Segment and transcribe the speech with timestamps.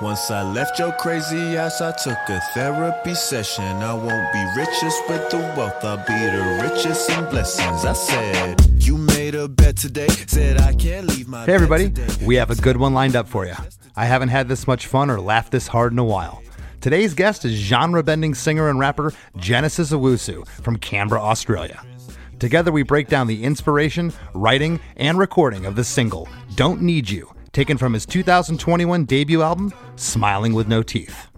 [0.00, 3.64] Once I left your crazy ass, I took a therapy session.
[3.64, 7.84] I won't be richest with the wealth, I'll be the richest in blessings.
[7.84, 11.92] I said, You made a bet today, said I can't leave my Hey, everybody,
[12.24, 13.52] we have a good one lined up for you.
[13.94, 16.42] I haven't had this much fun or laughed this hard in a while.
[16.80, 21.84] Today's guest is genre bending singer and rapper Genesis Owusu from Canberra, Australia.
[22.38, 27.30] Together, we break down the inspiration, writing, and recording of the single Don't Need You,
[27.52, 31.28] taken from his 2021 debut album, Smiling with No Teeth.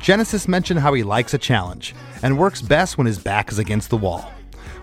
[0.00, 3.90] Genesis mentioned how he likes a challenge and works best when his back is against
[3.90, 4.30] the wall.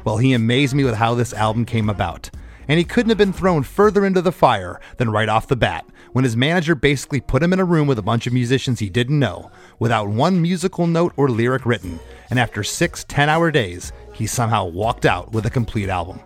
[0.04, 2.30] Well, he amazed me with how this album came about.
[2.68, 5.86] And he couldn't have been thrown further into the fire than right off the bat,
[6.14, 8.90] when his manager basically put him in a room with a bunch of musicians he
[8.90, 12.00] didn't know, without one musical note or lyric written.
[12.30, 16.20] And after six 10 hour days, he somehow walked out with a complete album.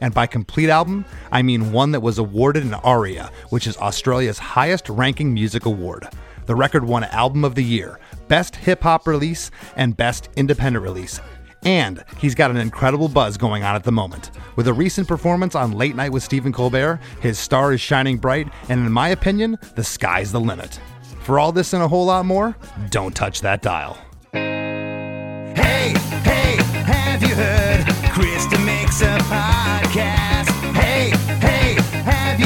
[0.00, 4.38] And by complete album, I mean one that was awarded an ARIA, which is Australia's
[4.38, 6.08] highest ranking music award.
[6.46, 7.98] The record won Album of the Year,
[8.28, 11.20] Best Hip Hop Release, and Best Independent Release.
[11.64, 14.30] And he's got an incredible buzz going on at the moment.
[14.56, 18.48] With a recent performance on Late Night with Stephen Colbert, his star is shining bright,
[18.68, 20.78] and in my opinion, the sky's the limit.
[21.22, 22.54] For all this and a whole lot more,
[22.90, 23.98] don't touch that dial.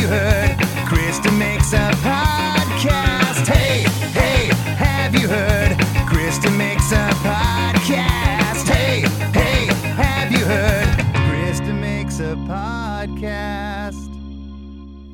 [0.09, 0.57] Heard?
[0.89, 3.47] Krista makes a podcast.
[3.47, 3.83] Hey,
[4.13, 5.77] hey, have you heard?
[6.09, 8.67] Krista makes a podcast.
[8.67, 9.01] Hey,
[9.39, 9.67] hey,
[10.03, 10.89] have you heard?
[11.29, 13.99] Krista makes a podcast.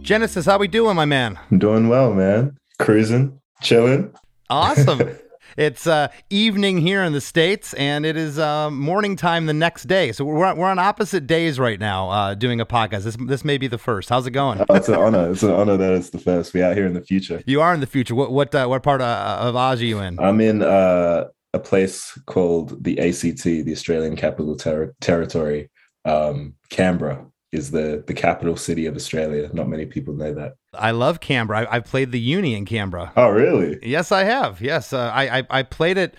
[0.03, 1.41] Genesis, how we doing, my man?
[1.51, 2.57] I'm doing well, man.
[2.79, 4.15] Cruising, chilling.
[4.49, 5.17] Awesome.
[5.57, 9.85] it's uh, evening here in the states, and it is uh, morning time the next
[9.85, 10.13] day.
[10.13, 13.05] So we're on, we're on opposite days right now, uh, doing a podcast.
[13.05, 14.09] This this may be the first.
[14.09, 14.65] How's it going?
[14.69, 15.31] Oh, it's an honor.
[15.31, 16.55] It's an honor that it's the first.
[16.55, 17.43] We out here in the future.
[17.47, 18.15] You are in the future.
[18.15, 19.07] What what uh, what part of,
[19.49, 20.19] of Oz are you in?
[20.19, 25.71] I'm in uh, a place called the ACT, the Australian Capital Ter- Territory.
[26.07, 29.49] Um, Canberra is the the capital city of Australia.
[29.53, 30.55] Not many people know that.
[30.75, 31.61] I love Canberra.
[31.63, 33.13] I, I've played the uni in Canberra.
[33.17, 33.79] Oh, really?
[33.83, 34.61] Yes, I have.
[34.61, 36.15] Yes, uh, I, I I played it.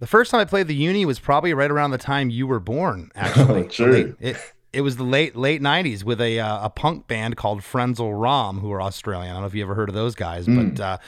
[0.00, 2.60] The first time I played the uni was probably right around the time you were
[2.60, 3.10] born.
[3.14, 3.92] Actually, Oh, true.
[4.20, 4.36] Late- It,
[4.74, 8.60] it was the late late '90s with a uh, a punk band called Frenzal Rhomb,
[8.60, 9.30] who are Australian.
[9.30, 10.98] I don't know if you ever heard of those guys, but uh,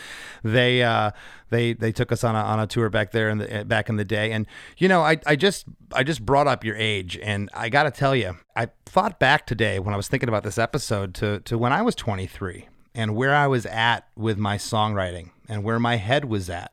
[0.43, 1.10] they uh,
[1.50, 3.97] they they took us on a on a tour back there in the back in
[3.97, 4.32] the day.
[4.32, 4.47] And
[4.78, 7.91] you know, I I just I just brought up your age, and I got to
[7.91, 11.59] tell you, I thought back today when I was thinking about this episode to to
[11.59, 15.97] when I was 23 and where I was at with my songwriting and where my
[15.97, 16.72] head was at.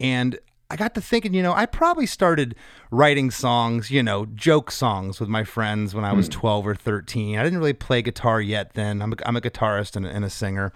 [0.00, 0.38] And
[0.68, 2.56] I got to thinking, you know, I probably started
[2.90, 7.38] writing songs, you know, joke songs with my friends when I was 12 or 13.
[7.38, 9.00] I didn't really play guitar yet then.
[9.00, 10.72] I'm a, I'm a guitarist and, a- and a singer.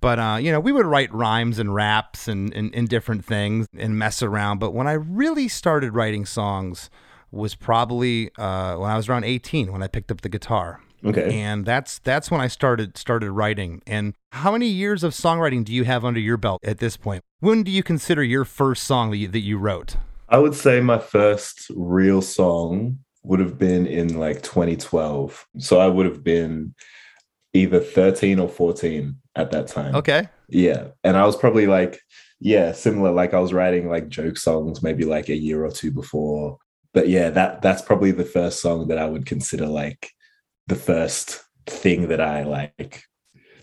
[0.00, 3.66] But, uh, you know, we would write rhymes and raps and, and, and different things
[3.76, 4.58] and mess around.
[4.60, 6.88] But when I really started writing songs
[7.32, 11.38] was probably uh, when I was around 18 when I picked up the guitar Okay.
[11.40, 13.82] and that's that's when I started started writing.
[13.86, 17.22] And how many years of songwriting do you have under your belt at this point?
[17.40, 19.96] When do you consider your first song that you, that you wrote?
[20.28, 25.46] I would say my first real song would have been in like 2012.
[25.58, 26.74] So I would have been
[27.52, 29.94] either 13 or 14 at that time.
[29.94, 30.88] Okay, Yeah.
[31.02, 32.00] And I was probably like,
[32.40, 33.10] yeah, similar.
[33.10, 36.58] Like I was writing like joke songs maybe like a year or two before.
[36.92, 40.12] But yeah, that that's probably the first song that I would consider like
[40.66, 43.04] the first thing that I like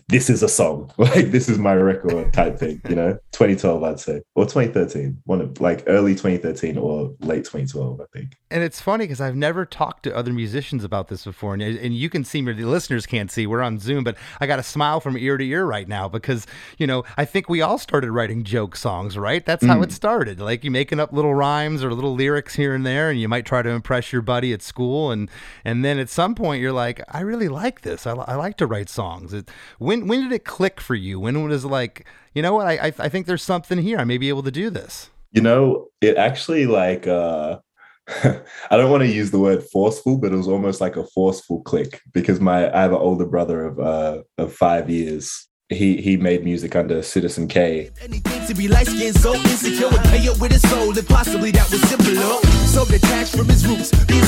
[0.08, 3.18] this is a song, like this is my record type thing, you know.
[3.32, 8.36] 2012, I'd say, or 2013, one of like early 2013 or late 2012, I think.
[8.50, 11.94] And it's funny because I've never talked to other musicians about this before, and, and
[11.94, 13.46] you can see me, the listeners can't see.
[13.46, 16.46] We're on Zoom, but I got a smile from ear to ear right now because
[16.78, 19.44] you know I think we all started writing joke songs, right?
[19.44, 19.84] That's how Mm.
[19.84, 20.40] it started.
[20.40, 23.46] Like you making up little rhymes or little lyrics here and there, and you might
[23.46, 25.30] try to impress your buddy at school, and
[25.64, 28.06] and then at some point you're like, I really like this.
[28.06, 29.32] I, I like to write songs.
[29.32, 31.20] It, when when did it click for you?
[31.20, 32.66] When was like, you know what?
[32.66, 33.98] I I, I think there's something here.
[33.98, 35.10] I may be able to do this.
[35.32, 37.58] You know, it actually like uh
[38.24, 41.62] I don't want to use the word forceful, but it was almost like a forceful
[41.62, 45.48] click because my I have an older brother of uh of five years.
[45.72, 47.90] He he made music under Citizen Kay.
[48.02, 51.50] Anything to be light skinned, so insecure would pay up with his soul, and possibly
[51.52, 52.40] that was simpler.
[52.66, 54.22] So detached from his roots, being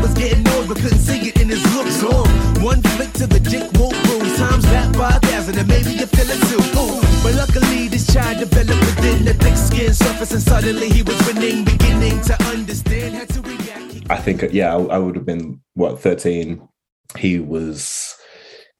[0.00, 2.02] was getting old, but couldn't sing it in his looks.
[2.02, 2.26] Long
[2.62, 4.36] one flick to the dick won't bruise.
[4.36, 6.62] Times that five thousand, and maybe you feel it too.
[6.78, 7.00] Ooh.
[7.22, 11.64] But luckily, this child developed within the thick skin surface, and suddenly he was winning,
[11.64, 13.92] beginning to understand, had to react.
[13.92, 16.66] He- I think yeah, I, I would have been what 13.
[17.16, 18.14] He was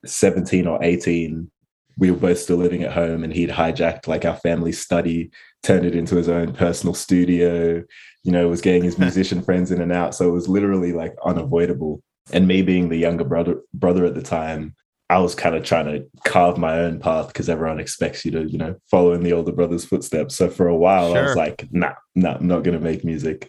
[0.04, 1.50] 17 or 18.
[1.98, 5.31] We were both still living at home, and he'd hijacked like our family study,
[5.62, 7.82] turned it into his own personal studio.
[8.22, 11.14] You know, was getting his musician friends in and out, so it was literally like
[11.25, 12.02] unavoidable.
[12.32, 14.75] And me being the younger brother brother at the time,
[15.08, 18.50] I was kind of trying to carve my own path because everyone expects you to,
[18.50, 20.34] you know, follow in the older brother's footsteps.
[20.34, 23.48] So for a while, I was like, nah, nah, I'm not going to make music.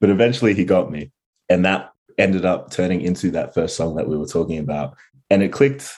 [0.00, 1.12] But eventually he got me.
[1.48, 4.96] And that ended up turning into that first song that we were talking about.
[5.30, 5.92] And it clicked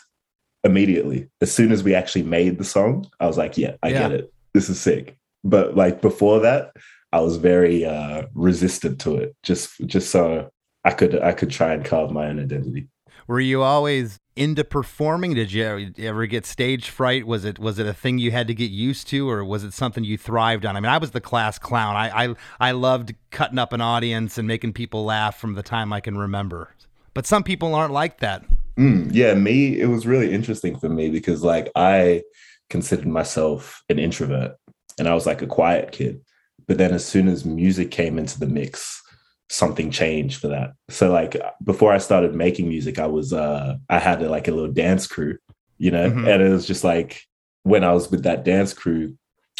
[0.64, 1.28] immediately.
[1.40, 3.98] As soon as we actually made the song, I was like, yeah, I Yeah.
[4.08, 4.32] get it.
[4.54, 5.16] This is sick.
[5.44, 6.72] But like before that,
[7.12, 10.50] I was very uh resistant to it, just just so
[10.84, 12.88] I could I could try and carve my own identity.
[13.26, 15.34] Were you always into performing?
[15.34, 17.26] Did you ever get stage fright?
[17.26, 19.72] Was it was it a thing you had to get used to, or was it
[19.74, 20.76] something you thrived on?
[20.76, 21.94] I mean, I was the class clown.
[21.96, 25.92] I I, I loved cutting up an audience and making people laugh from the time
[25.92, 26.74] I can remember.
[27.14, 28.44] But some people aren't like that.
[28.78, 32.22] Mm, yeah, me, it was really interesting for me because like I
[32.70, 34.56] considered myself an introvert
[34.98, 36.20] and I was like a quiet kid.
[36.66, 39.02] But then as soon as music came into the mix,
[39.48, 40.72] something changed for that.
[40.90, 44.72] So like before I started making music, I was uh I had like a little
[44.72, 45.38] dance crew,
[45.78, 46.32] you know, Mhm.
[46.32, 47.22] and it was just like
[47.64, 49.16] when I was with that dance crew,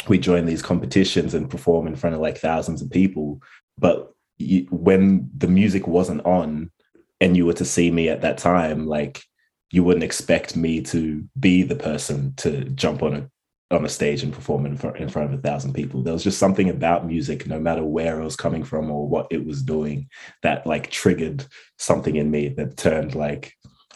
[0.06, 3.40] we joined these competitions and perform in front of like thousands of people.
[3.78, 6.70] But you, when the music wasn't on,
[7.20, 9.22] and you were to see me at that time, like
[9.70, 13.30] you wouldn't expect me to be the person to jump on a
[13.70, 16.02] on a stage and perform in front, in front of a thousand people.
[16.02, 19.26] There was just something about music, no matter where it was coming from or what
[19.30, 20.08] it was doing,
[20.42, 21.44] that like triggered
[21.76, 23.52] something in me that turned like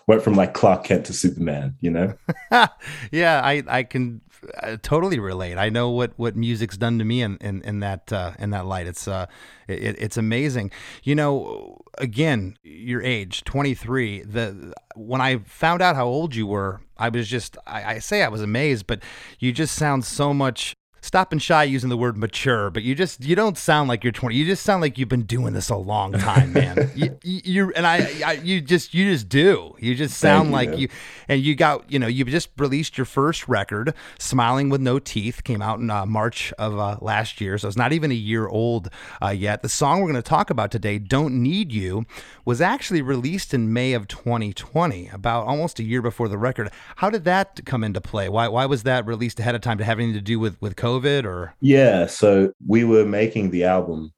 [0.06, 1.76] went from like Clark Kent to Superman.
[1.80, 2.14] You know?
[3.10, 4.20] yeah, I I can
[4.60, 5.56] uh, totally relate.
[5.58, 8.66] I know what what music's done to me in in, in that uh, in that
[8.66, 8.86] light.
[8.86, 9.26] It's uh
[9.68, 10.70] it, it's amazing.
[11.02, 14.22] You know, again, your age, 23.
[14.22, 18.22] The when I found out how old you were, I was just I, I say
[18.22, 19.02] I was amazed, but
[19.38, 23.22] you just sound so much stop and shy using the word mature, but you just
[23.22, 24.34] you don't sound like you're 20.
[24.34, 26.90] You just sound like you've been doing this a long time, man.
[26.96, 29.74] you, you you- and I, I you just you just do.
[29.78, 30.78] You just sound you, like man.
[30.78, 30.88] you
[31.28, 35.44] and you got you know you just released your first record, "Smiling with No Teeth,"
[35.44, 38.46] came out in uh, March of uh, last year, so it's not even a year
[38.48, 38.88] old
[39.22, 39.62] uh, yet.
[39.62, 42.06] The song we're going to talk about today, "Don't Need You,"
[42.44, 46.70] was actually released in May of 2020, about almost a year before the record.
[46.96, 48.28] How did that come into play?
[48.28, 49.78] Why why was that released ahead of time?
[49.78, 50.91] To have anything to do with with COVID
[51.26, 51.54] or?
[51.60, 52.06] Yeah.
[52.06, 54.12] So we were making the album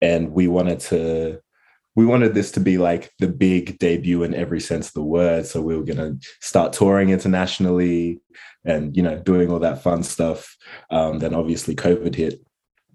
[0.00, 1.40] and we wanted to
[1.96, 5.44] we wanted this to be like the big debut in every sense of the word.
[5.46, 8.20] So we were gonna start touring internationally
[8.64, 10.56] and you know doing all that fun stuff.
[10.90, 12.40] Um, then obviously COVID hit.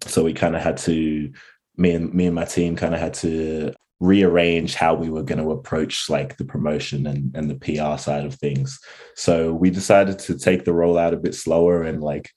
[0.07, 1.31] So we kind of had to
[1.77, 5.41] me and me and my team kind of had to rearrange how we were going
[5.41, 8.79] to approach like the promotion and, and the PR side of things.
[9.15, 12.29] So we decided to take the rollout a bit slower and like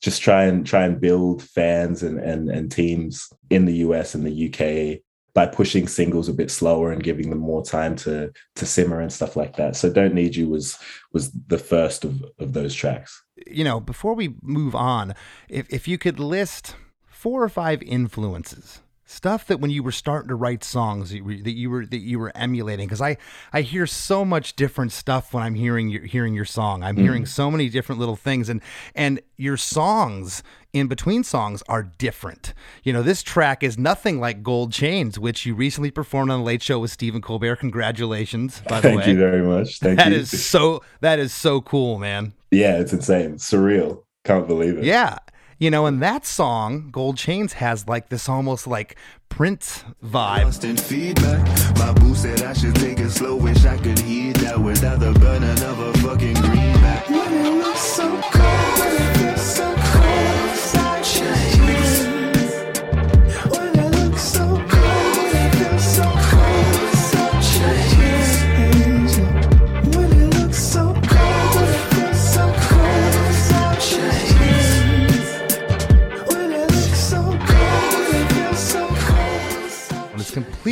[0.00, 4.26] just try and try and build fans and and, and teams in the US and
[4.26, 5.00] the UK
[5.34, 9.12] by pushing singles a bit slower and giving them more time to to simmer and
[9.12, 9.76] stuff like that.
[9.76, 10.78] So Don't Need You was
[11.12, 13.22] was the first of, of those tracks.
[13.46, 15.14] you know, before we move on,
[15.48, 16.74] if if you could list
[17.06, 21.24] four or five influences stuff that when you were starting to write songs that you
[21.24, 23.16] were that you were, that you were emulating because I
[23.52, 26.82] I hear so much different stuff when I'm hearing your hearing your song.
[26.82, 27.28] I'm hearing mm.
[27.28, 28.60] so many different little things and
[28.94, 32.52] and your songs in between songs are different.
[32.82, 36.44] You know, this track is nothing like Gold Chains, which you recently performed on the
[36.44, 37.56] Late Show with Stephen Colbert.
[37.56, 39.04] Congratulations, by the Thank way.
[39.04, 39.78] Thank you very much.
[39.78, 40.14] Thank That you.
[40.14, 42.32] That is so that is so cool, man.
[42.50, 43.36] yeah, it's insane.
[43.36, 44.02] Surreal.
[44.24, 44.84] Can't believe it.
[44.84, 45.18] Yeah.
[45.58, 48.96] You know, and that song, Gold Chains, has like this almost like
[49.30, 50.42] Prince vibe.
[50.42, 51.46] Constant feedback.
[51.78, 53.36] My boo said I should take it slow.
[53.36, 57.25] Wish I could hear that without the burning of a fucking greenback.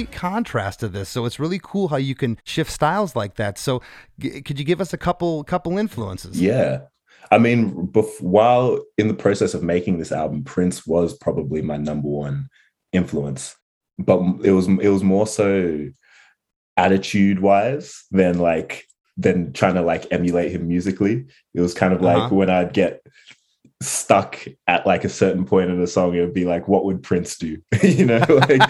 [0.00, 1.08] Complete contrast to this.
[1.08, 3.58] So it's really cool how you can shift styles like that.
[3.58, 3.80] So
[4.18, 6.40] g- could you give us a couple couple influences?
[6.40, 6.80] Yeah.
[7.30, 11.76] I mean, bef- while in the process of making this album, Prince was probably my
[11.78, 12.48] number one
[12.92, 13.56] influence,
[13.98, 15.88] but it was it was more so
[16.76, 18.84] attitude wise than like
[19.16, 21.24] than trying to like emulate him musically.
[21.54, 22.34] It was kind of like Uh-huh.
[22.34, 23.00] when I'd get
[23.84, 27.02] stuck at like a certain point in the song, it would be like, what would
[27.02, 27.58] Prince do?
[27.82, 28.60] you know, like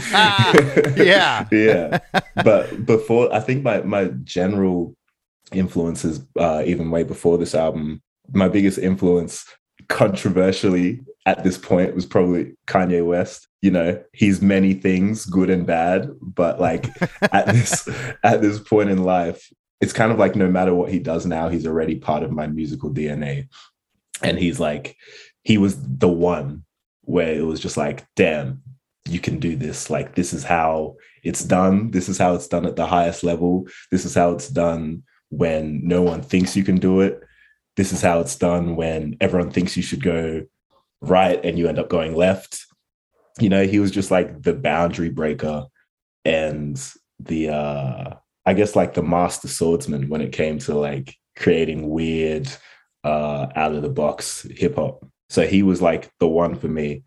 [0.97, 1.47] Yeah.
[1.53, 1.99] yeah.
[2.43, 4.95] But before, I think my my general
[5.53, 8.03] influences, uh, even way before this album,
[8.33, 9.45] my biggest influence,
[9.89, 13.49] controversially at this point, was probably Kanye West.
[13.63, 16.87] You know, he's many things, good and bad, but like
[17.33, 17.89] at this
[18.23, 21.49] at this point in life, it's kind of like no matter what he does now,
[21.49, 23.49] he's already part of my musical DNA.
[24.23, 24.97] And he's like,
[25.43, 26.65] he was the one
[27.03, 28.63] where it was just like, damn,
[29.07, 29.91] you can do this.
[29.91, 31.91] Like, this is how it's done.
[31.91, 33.67] This is how it's done at the highest level.
[33.91, 37.21] This is how it's done when no one thinks you can do it.
[37.77, 40.45] This is how it's done when everyone thinks you should go
[41.01, 42.65] right and you end up going left.
[43.41, 45.67] You know, he was just like the boundary breaker
[46.25, 46.81] and
[47.19, 48.15] the uh
[48.47, 52.49] I guess like the master swordsman when it came to like creating weird
[53.05, 55.07] uh out of the box hip hop.
[55.31, 57.03] So he was like the one for me.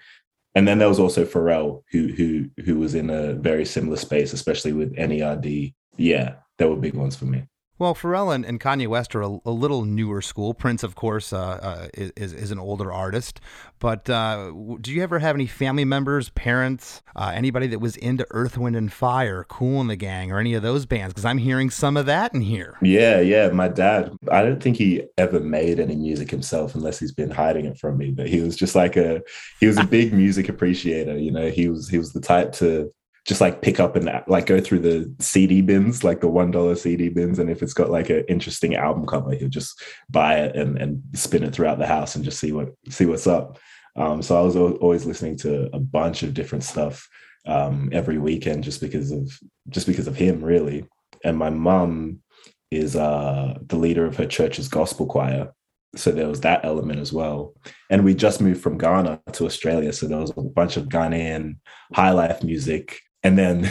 [0.55, 4.33] And then there was also Pharrell who who who was in a very similar space,
[4.33, 5.73] especially with NERD.
[5.97, 7.43] Yeah, they were big ones for me.
[7.79, 10.53] Well, Pharrell and, and Kanye West are a, a little newer school.
[10.55, 13.39] Prince, of course, uh, uh, is is an older artist.
[13.79, 18.25] But uh, do you ever have any family members, parents, uh, anybody that was into
[18.31, 21.13] Earth, Wind, and Fire, Kool and the Gang, or any of those bands?
[21.13, 22.77] Because I'm hearing some of that in here.
[22.81, 23.49] Yeah, yeah.
[23.49, 27.65] My dad, I don't think he ever made any music himself unless he's been hiding
[27.65, 28.09] it from me.
[28.09, 29.21] But he was just like a
[29.59, 31.51] he was a big music appreciator, you know.
[31.51, 32.91] He was he was the type to
[33.27, 36.75] just like pick up and like go through the CD bins, like the one dollar
[36.75, 40.55] CD bins, and if it's got like an interesting album cover, he'll just buy it
[40.55, 43.59] and and spin it throughout the house and just see what see what's up.
[43.97, 47.07] Um, so I was always listening to a bunch of different stuff
[47.45, 49.29] um, every weekend just because of
[49.69, 50.85] just because of him, really.
[51.25, 52.21] And my mum
[52.71, 55.51] is uh, the leader of her church's gospel choir,
[55.97, 57.55] so there was that element as well.
[57.89, 61.57] And we just moved from Ghana to Australia, so there was a bunch of Ghanaian
[61.93, 63.01] high life music.
[63.23, 63.69] And then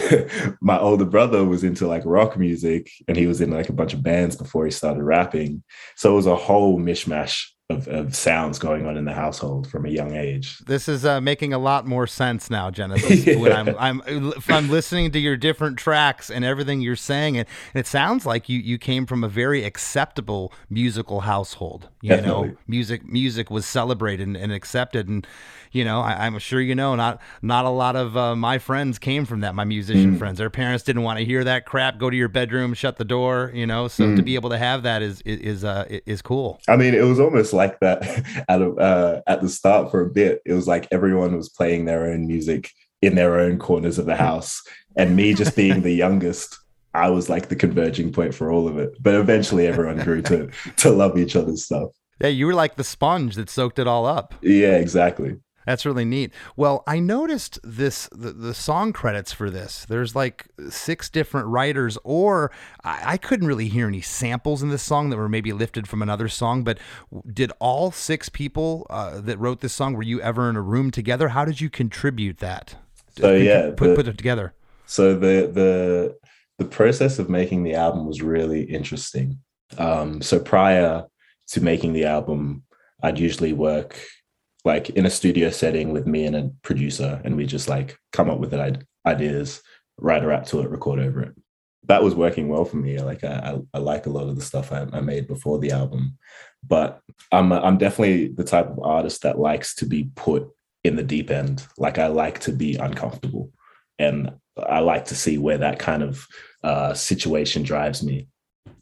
[0.61, 3.95] my older brother was into like rock music, and he was in like a bunch
[3.95, 5.63] of bands before he started rapping.
[5.97, 9.87] So it was a whole mishmash of, of sounds going on in the household from
[9.87, 10.59] a young age.
[10.61, 13.27] This is uh, making a lot more sense now, Genesis.
[13.37, 17.87] When I'm, I'm, I'm listening to your different tracks and everything you're saying, and it
[17.87, 21.89] sounds like you, you came from a very acceptable musical household.
[22.01, 25.27] You know, music, music was celebrated and, and accepted, and
[25.73, 28.99] you know, I, I'm sure you know, not, not a lot of uh, my friends
[28.99, 29.55] came from that.
[29.55, 31.99] My musician friends, their parents didn't want to hear that crap.
[31.99, 33.51] Go to your bedroom, shut the door.
[33.53, 36.61] You know, so to be able to have that is is is, uh, is cool.
[36.69, 38.03] I mean, it was almost like that
[38.49, 40.43] at a, uh, at the start for a bit.
[40.47, 42.71] It was like everyone was playing their own music
[43.03, 44.63] in their own corners of the house,
[44.97, 46.59] and me just being the youngest,
[46.95, 48.97] I was like the converging point for all of it.
[49.01, 51.91] But eventually, everyone grew to to love each other's stuff.
[52.21, 54.35] Yeah, you were like the sponge that soaked it all up.
[54.41, 55.37] Yeah, exactly.
[55.67, 56.33] That's really neat.
[56.57, 59.85] Well, I noticed this the, the song credits for this.
[59.89, 62.53] There's like six different writers, or
[62.85, 66.03] I, I couldn't really hear any samples in this song that were maybe lifted from
[66.03, 66.63] another song.
[66.63, 66.79] But
[67.33, 70.91] did all six people uh, that wrote this song were you ever in a room
[70.93, 71.29] together?
[71.29, 72.77] How did you contribute that?
[73.19, 74.55] So Could yeah, put the- put it together.
[74.87, 76.17] So the the
[76.59, 79.41] the process of making the album was really interesting.
[79.79, 81.07] Um, so prior
[81.49, 82.63] to making the album,
[83.03, 83.99] I'd usually work
[84.67, 88.29] like in a studio setting with me and a producer, and we just like come
[88.29, 88.53] up with
[89.07, 89.63] ideas,
[89.99, 91.35] write a rap to it, record over it.
[91.85, 92.99] That was working well for me.
[92.99, 95.71] Like I, I, I like a lot of the stuff I, I made before the
[95.71, 96.19] album,
[96.67, 100.49] but I'm I'm definitely the type of artist that likes to be put
[100.83, 101.65] in the deep end.
[101.79, 103.53] Like I like to be uncomfortable,
[104.01, 106.27] and I like to see where that kind of
[106.65, 108.27] uh, situation drives me.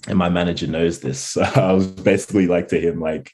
[0.08, 1.36] And my manager knows this.
[1.56, 3.32] I was basically like to him, like,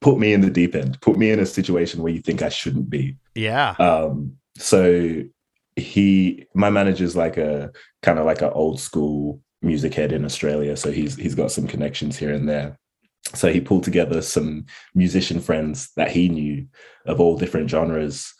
[0.00, 2.48] put me in the deep end, put me in a situation where you think I
[2.48, 3.16] shouldn't be.
[3.34, 3.70] Yeah.
[3.78, 5.22] Um, so
[5.76, 7.72] he, my manager's like a
[8.02, 10.76] kind of like an old school music head in Australia.
[10.76, 12.78] So he's he's got some connections here and there.
[13.34, 16.66] So he pulled together some musician friends that he knew
[17.06, 18.32] of all different genres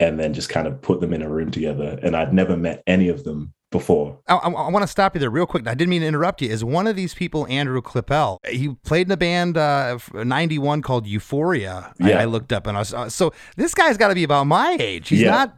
[0.00, 1.98] and then just kind of put them in a room together.
[2.02, 4.18] And I'd never met any of them before.
[4.26, 5.66] I, I, I want to stop you there real quick.
[5.66, 6.48] I didn't mean to interrupt you.
[6.48, 8.38] Is one of these people Andrew Klippel?
[8.46, 11.92] He played in a band uh, '91 called Euphoria.
[11.98, 12.18] Yeah.
[12.18, 14.44] I, I, looked up and I was uh, so this guy's got to be about
[14.44, 15.08] my age.
[15.08, 15.30] He's Yeah.
[15.30, 15.56] not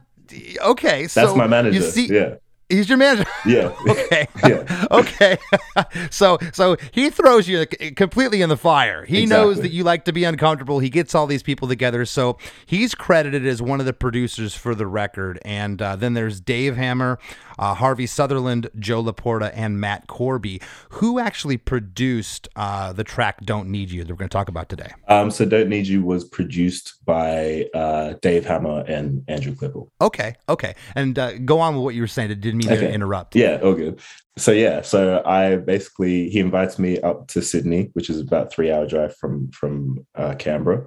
[0.61, 1.07] okay.
[1.07, 1.79] So That's my manager.
[1.79, 2.35] You see, yeah.
[2.69, 3.29] He's your manager.
[3.45, 3.75] Yeah.
[3.89, 4.27] okay.
[4.43, 4.87] Yeah.
[4.91, 5.37] okay.
[6.09, 7.65] so so he throws you
[7.95, 9.05] completely in the fire.
[9.05, 10.79] He knows that you like to be uncomfortable.
[10.79, 12.05] He gets all these people together.
[12.05, 15.39] So he's credited as one of the producers for the record.
[15.43, 17.19] And uh, then there's Dave Hammer,
[17.57, 23.69] uh, Harvey Sutherland, Joe Laporta, and Matt Corby, who actually produced uh, the track "Don't
[23.69, 24.91] Need You" that we're going to talk about today.
[25.07, 29.89] Um, so Don't Need You was produced by uh, Dave Hammer and Andrew Klippel.
[30.01, 30.35] Okay.
[30.49, 30.75] Okay.
[30.95, 32.31] And uh, go on with what you were saying.
[32.31, 32.93] I didn't mean to Okay.
[32.93, 33.35] interrupt.
[33.35, 33.99] Yeah, all good.
[34.37, 38.71] So yeah, so I basically he invites me up to Sydney, which is about three
[38.71, 40.85] hour drive from from uh, Canberra,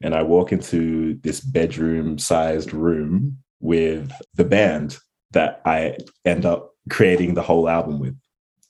[0.00, 4.98] and I walk into this bedroom sized room with the band
[5.32, 8.16] that I end up creating the whole album with.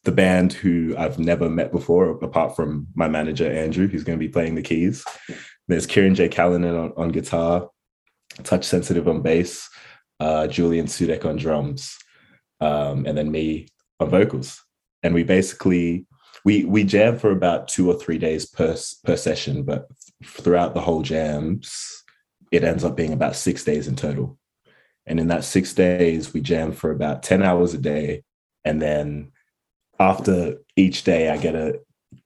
[0.05, 4.25] The band who I've never met before, apart from my manager Andrew, who's going to
[4.25, 5.05] be playing the keys.
[5.69, 6.29] There's Kirin J.
[6.29, 7.69] Callinan on, on guitar,
[8.43, 9.69] Touch Sensitive on bass,
[10.19, 11.95] uh, Julian Sudek on drums,
[12.61, 13.69] um, and then me
[14.01, 14.63] on vocals.
[15.03, 16.07] And we basically
[16.45, 19.89] we we jam for about two or three days per per session, but
[20.25, 22.05] throughout the whole jams,
[22.51, 24.39] it ends up being about six days in total.
[25.07, 28.25] And in that six days, we jam for about 10 hours a day.
[28.65, 29.33] And then
[29.99, 31.81] after each day, I get a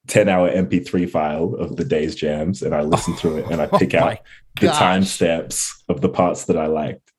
[0.09, 3.67] 10 hour MP3 file of the day's jams and I listen through it and I
[3.79, 4.19] pick Oh out
[4.61, 7.12] the time steps of the parts that I liked.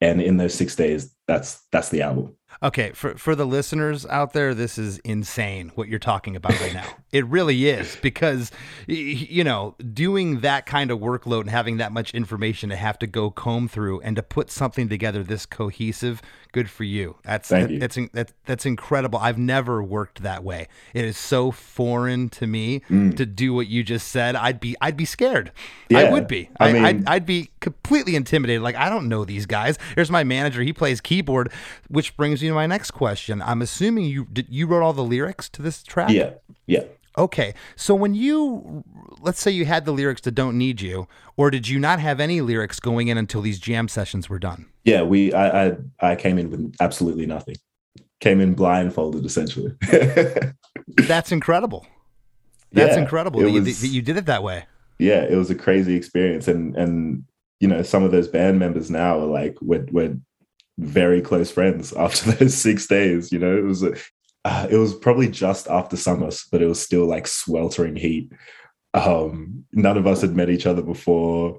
[0.00, 2.36] And in those six days, that's that's the album.
[2.62, 6.74] Okay, for for the listeners out there, this is insane what you're talking about right
[6.74, 6.86] now.
[7.12, 8.50] it really is because
[8.86, 13.06] you know, doing that kind of workload and having that much information to have to
[13.06, 16.20] go comb through and to put something together this cohesive,
[16.52, 17.16] good for you.
[17.24, 17.78] That's that- you.
[17.78, 19.18] that's that, that's incredible.
[19.18, 20.68] I've never worked that way.
[20.94, 24.36] It is so foreign to me to do what you just said.
[24.36, 25.52] I'd be I'd be scared.
[25.90, 26.12] I Mm.
[26.12, 26.50] Would be.
[26.60, 28.62] I I, mean- I'd, I'd be completely intimidated.
[28.62, 29.78] Like I don't know these guys.
[29.94, 30.62] There's my manager.
[30.62, 31.50] He plays keyboard,
[31.88, 33.40] which brings me to my next question.
[33.42, 34.46] I'm assuming you did.
[34.50, 36.10] You wrote all the lyrics to this track.
[36.10, 36.30] Yeah.
[36.66, 36.84] Yeah.
[37.18, 37.52] Okay.
[37.76, 38.84] So when you,
[39.20, 42.20] let's say you had the lyrics to "Don't Need You," or did you not have
[42.20, 44.66] any lyrics going in until these jam sessions were done?
[44.84, 47.56] Yeah, we I I, I came in with absolutely nothing.
[48.20, 49.72] Came in blindfolded essentially.
[50.96, 51.86] That's incredible.
[52.72, 54.66] That's Yeah, incredible that you, that you did it that way.
[54.98, 57.24] yeah, it was a crazy experience, and and
[57.60, 60.16] you know some of those band members now are like we're we're
[60.78, 63.32] very close friends after those six days.
[63.32, 63.94] You know, it was a,
[64.44, 68.32] uh, it was probably just after summer, but it was still like sweltering heat.
[68.94, 71.58] Um, none of us had met each other before.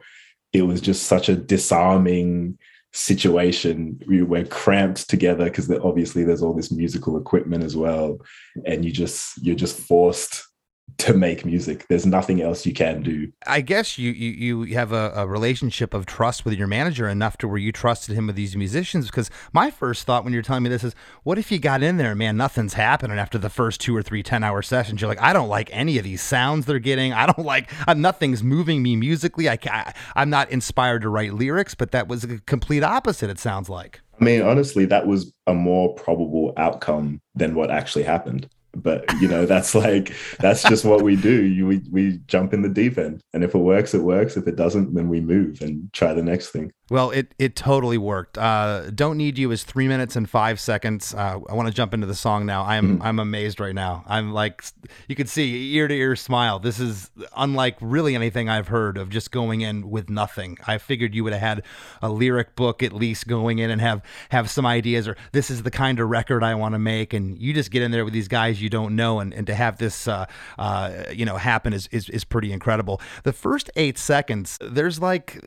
[0.53, 2.57] It was just such a disarming
[2.91, 4.01] situation.
[4.07, 8.19] We were cramped together because obviously there's all this musical equipment as well,
[8.65, 10.48] and you just you're just forced
[10.97, 11.85] to make music.
[11.89, 13.31] There's nothing else you can do.
[13.47, 17.37] I guess you you, you have a, a relationship of trust with your manager enough
[17.37, 19.07] to where you trusted him with these musicians.
[19.07, 21.97] Because my first thought when you're telling me this is, what if you got in
[21.97, 25.01] there, man, nothing's happening after the first two or three 10 hour sessions?
[25.01, 27.13] You're like, I don't like any of these sounds they're getting.
[27.13, 29.49] I don't like, uh, nothing's moving me musically.
[29.49, 33.39] I, ca- I'm not inspired to write lyrics, but that was a complete opposite, it
[33.39, 34.01] sounds like.
[34.19, 38.49] I mean, honestly, that was a more probable outcome than what actually happened.
[38.75, 41.43] But you know, that's like that's just what we do.
[41.43, 44.37] You, we we jump in the deep end, and if it works, it works.
[44.37, 46.71] If it doesn't, then we move and try the next thing.
[46.89, 48.37] Well, it, it totally worked.
[48.37, 51.13] Uh, Don't Need You is three minutes and five seconds.
[51.13, 52.63] Uh, I want to jump into the song now.
[52.65, 53.03] I'm Mm-hmm.
[53.03, 54.03] I'm amazed right now.
[54.07, 54.63] I'm like,
[55.07, 56.59] you could see ear to ear smile.
[56.59, 60.57] This is unlike really anything I've heard of just going in with nothing.
[60.65, 61.63] I figured you would have had
[62.01, 65.63] a lyric book at least going in and have have some ideas or this is
[65.63, 67.13] the kind of record I want to make.
[67.13, 69.53] And you just get in there with these guys you don't know, and, and to
[69.53, 70.25] have this uh,
[70.57, 73.01] uh, you know happen is, is is pretty incredible.
[73.23, 75.39] The first eight seconds, there's like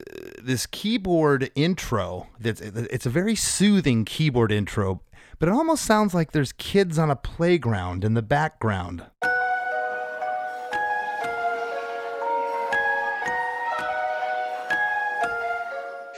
[0.42, 5.01] this keyboard intro that's it's a very soothing keyboard intro
[5.38, 9.07] but it almost sounds like there's kids on a playground in the background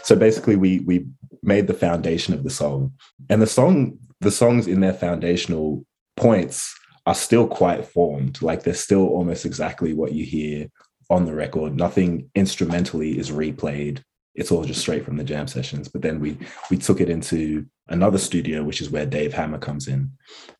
[0.05, 1.07] So basically, we we
[1.43, 2.93] made the foundation of the song,
[3.31, 5.85] and the song the songs in their foundational
[6.17, 6.75] points
[7.07, 8.43] are still quite formed.
[8.43, 10.69] Like they're still almost exactly what you hear
[11.09, 11.75] on the record.
[11.75, 14.03] Nothing instrumentally is replayed.
[14.35, 15.89] It's all just straight from the jam sessions.
[15.89, 16.39] But then we
[16.71, 20.11] we took it into another studio, which is where Dave Hammer comes in,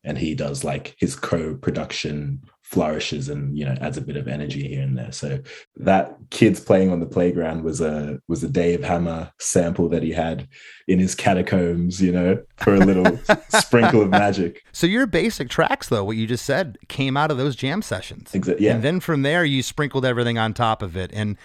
[0.03, 4.67] and he does like his co-production flourishes and you know adds a bit of energy
[4.67, 5.11] here and there.
[5.11, 5.39] So
[5.77, 10.11] that kids playing on the playground was a was a Dave Hammer sample that he
[10.11, 10.47] had
[10.87, 14.63] in his catacombs, you know, for a little sprinkle of magic.
[14.71, 18.31] so your basic tracks though what you just said came out of those jam sessions
[18.31, 18.73] Exa- yeah.
[18.73, 21.37] and then from there you sprinkled everything on top of it and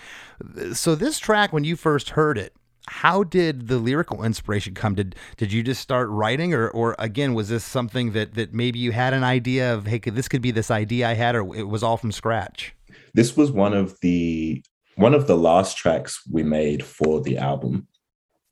[0.72, 2.54] so this track when you first heard it
[2.90, 4.96] how did the lyrical inspiration come?
[4.96, 8.80] Did did you just start writing or or again was this something that that maybe
[8.80, 11.54] you had an idea of hey could, this could be this idea i had or
[11.54, 12.74] it was all from scratch?
[13.14, 14.64] This was one of the
[14.96, 17.86] one of the last tracks we made for the album.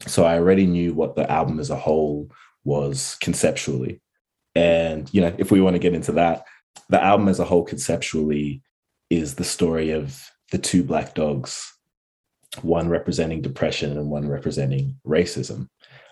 [0.07, 2.31] So i already knew what the album as a whole
[2.63, 4.01] was conceptually.
[4.55, 6.45] And you know if we want to get into that
[6.89, 8.63] the album as a whole conceptually
[9.11, 11.73] is the story of the two black dogs
[12.63, 15.69] one representing depression and one representing racism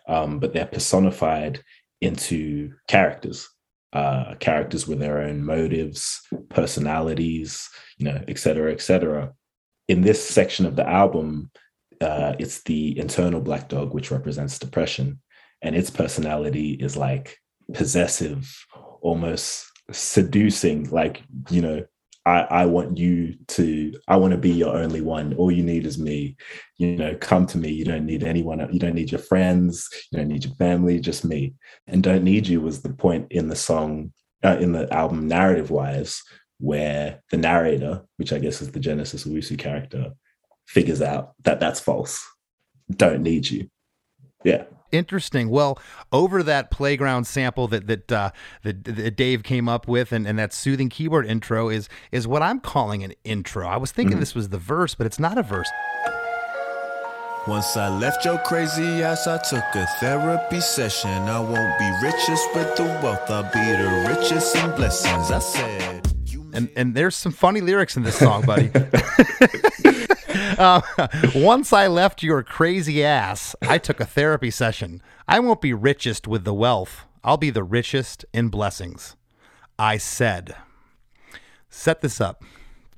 [0.09, 1.61] um, but they're personified
[2.01, 3.49] into characters
[3.93, 6.21] uh, characters with their own motives
[6.51, 9.33] personalities you know, et cetera, et cetera.
[9.89, 11.51] In this section of the album,
[12.01, 15.21] uh, it's the internal black dog, which represents depression,
[15.63, 17.39] and its personality is like
[17.73, 18.55] possessive,
[19.01, 20.91] almost seducing.
[20.91, 21.87] Like, you know,
[22.27, 25.35] I, I want you to, I want to be your only one.
[25.35, 26.37] All you need is me.
[26.77, 27.71] You know, come to me.
[27.71, 28.69] You don't need anyone.
[28.73, 29.89] You don't need your friends.
[30.11, 30.99] You don't need your family.
[30.99, 31.55] Just me.
[31.87, 34.13] And "Don't Need You" was the point in the song,
[34.45, 36.21] uh, in the album, narrative wise,
[36.59, 40.11] where the narrator, which I guess is the Genesis Owusu character,
[40.67, 42.27] figures out that that's false.
[42.91, 43.71] Don't need you.
[44.43, 44.65] Yeah.
[44.93, 45.49] Interesting.
[45.49, 45.79] Well,
[46.13, 48.31] over that playground sample that that uh,
[48.63, 52.43] that, that Dave came up with, and, and that soothing keyboard intro is is what
[52.43, 53.67] I'm calling an intro.
[53.67, 55.69] I was thinking this was the verse, but it's not a verse.
[57.47, 61.11] Once I left your crazy ass, I took a therapy session.
[61.11, 65.31] I won't be richest with the wealth, I'll be the richest in blessings.
[65.31, 66.16] I said,
[66.57, 68.71] And and there's some funny lyrics in this song, buddy.
[70.59, 70.81] uh,
[71.35, 75.03] once I left your crazy ass, I took a therapy session.
[75.29, 77.05] I won't be richest with the wealth.
[77.23, 79.17] I'll be the richest in blessings.
[79.79, 80.57] I said.
[81.69, 82.43] Set this up.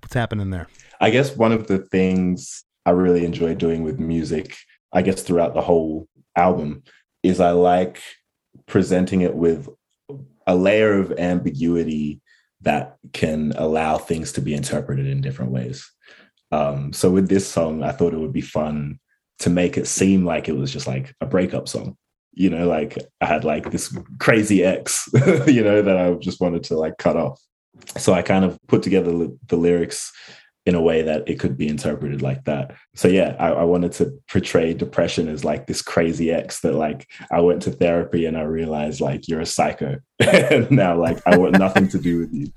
[0.01, 0.69] What's happening there?
[1.01, 4.57] I guess one of the things I really enjoy doing with music,
[4.93, 6.85] I guess throughout the whole album,
[7.25, 8.01] is I like
[8.67, 9.69] presenting it with
[10.47, 12.21] a layer of ambiguity
[12.63, 15.91] that can allow things to be interpreted in different ways.
[16.51, 18.99] Um, so with this song, I thought it would be fun
[19.41, 21.97] to make it seem like it was just like a breakup song.
[22.33, 25.09] You know, like I had like this crazy ex,
[25.47, 27.41] you know, that I just wanted to like cut off.
[27.97, 30.13] So I kind of put together the, the lyrics
[30.69, 32.75] in a way that it could be interpreted like that.
[32.95, 37.09] So yeah, I, I wanted to portray depression as like this crazy ex that like
[37.33, 39.97] I went to therapy and I realized like you're a psycho.
[40.21, 42.53] and now like I want nothing to do with you.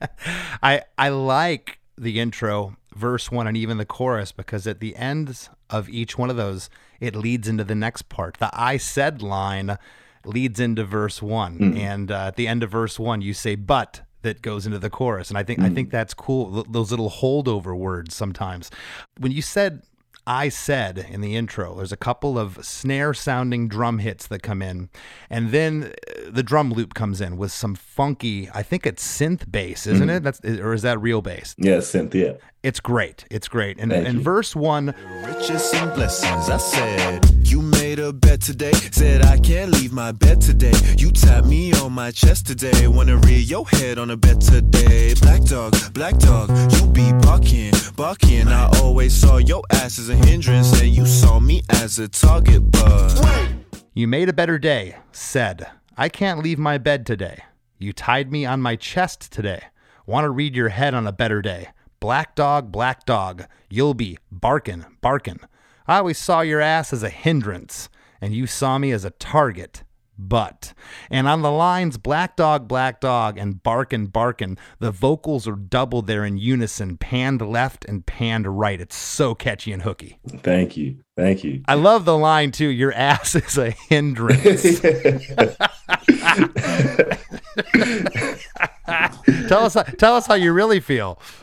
[0.62, 5.50] I I like the intro, verse one, and even the chorus because at the ends
[5.68, 8.38] of each one of those, it leads into the next part.
[8.38, 9.76] The "I said" line
[10.24, 14.00] leads into verse one, and uh, at the end of verse one, you say "but."
[14.22, 16.52] That goes into the chorus, and I think I think that's cool.
[16.52, 18.70] th- Those little holdover words sometimes.
[19.18, 19.82] When you said
[20.26, 24.60] I said in the intro, there's a couple of snare sounding drum hits that come
[24.62, 24.90] in,
[25.30, 29.50] and then uh, the drum loop comes in with some funky, I think it's synth
[29.50, 30.22] bass, isn't it?
[30.22, 31.54] That's or is that real bass?
[31.58, 32.36] Yeah, Cynthia.
[32.62, 33.24] It's great.
[33.30, 33.78] It's great.
[33.78, 34.22] And Thank in you.
[34.22, 34.94] verse one,
[35.24, 37.24] Riches and blessings, I said.
[37.42, 40.74] You made a bet today, said I can't leave my bed today.
[40.98, 45.14] You tapped me on my chest today, wanna rear your head on a bet today.
[45.14, 48.48] Black dog, black dog, you be barking, barking.
[48.48, 52.70] I always saw your ass as a hindrance, and you saw me as a target,
[52.70, 53.54] but.
[53.94, 57.42] you made a better day, said, I can't leave my bed today.
[57.78, 59.62] You tied me on my chest today.
[60.04, 61.68] Want to read your head on a better day.
[62.00, 65.40] Black dog, black dog, you'll be barkin', barkin'.
[65.86, 67.90] I always saw your ass as a hindrance,
[68.22, 69.84] and you saw me as a target.
[70.16, 70.72] But,
[71.10, 76.06] and on the lines black dog, black dog, and barkin', barkin', the vocals are doubled
[76.06, 78.80] there in unison, panned left and panned right.
[78.80, 80.18] It's so catchy and hooky.
[80.38, 81.00] Thank you.
[81.18, 81.62] Thank you.
[81.68, 82.68] I love the line too.
[82.68, 84.80] Your ass is a hindrance.
[89.48, 91.20] tell us, tell us how you really feel.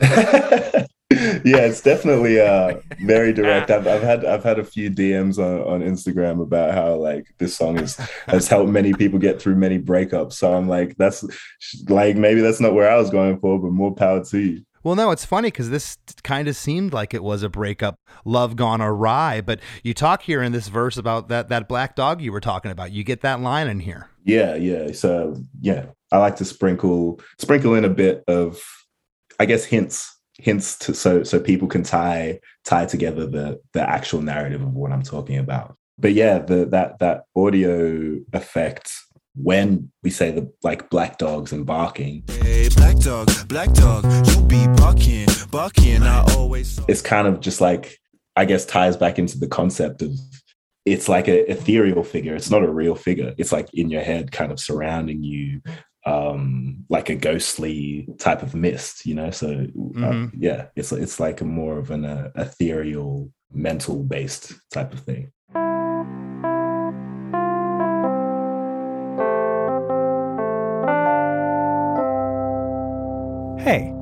[1.10, 3.70] yeah, it's definitely uh very direct.
[3.70, 7.56] I've, I've had I've had a few DMs on, on Instagram about how like this
[7.56, 10.34] song is has helped many people get through many breakups.
[10.34, 11.24] So I'm like, that's
[11.88, 14.62] like maybe that's not where I was going for, but more power to you.
[14.84, 18.56] Well, no, it's funny because this kind of seemed like it was a breakup, love
[18.56, 19.40] gone awry.
[19.40, 22.70] But you talk here in this verse about that that black dog you were talking
[22.70, 22.92] about.
[22.92, 24.08] You get that line in here.
[24.24, 24.92] Yeah, yeah.
[24.92, 28.60] So yeah, I like to sprinkle sprinkle in a bit of,
[29.38, 34.22] I guess, hints hints to so so people can tie tie together the the actual
[34.22, 35.76] narrative of what I'm talking about.
[35.98, 38.92] But yeah, the that that audio effect
[39.40, 44.42] when we say the like black dogs and barking, Hey, black dog, black dog, you
[44.42, 46.02] be barking, barking.
[46.02, 47.98] I always it's kind of just like
[48.36, 50.12] I guess ties back into the concept of
[50.84, 52.34] it's like a ethereal figure.
[52.34, 53.34] It's not a real figure.
[53.36, 55.60] It's like in your head, kind of surrounding you,
[56.08, 59.06] um, like a ghostly type of mist.
[59.06, 60.30] You know, so uh, Mhm.
[60.38, 65.30] yeah, it's it's like a more of an uh, ethereal, mental based type of thing.
[73.58, 73.92] Hey,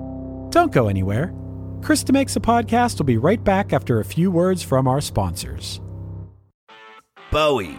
[0.50, 1.32] don't go anywhere.
[1.80, 5.80] Krista Makes a Podcast will be right back after a few words from our sponsors.
[7.32, 7.78] Bowie,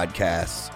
[0.01, 0.71] podcasts.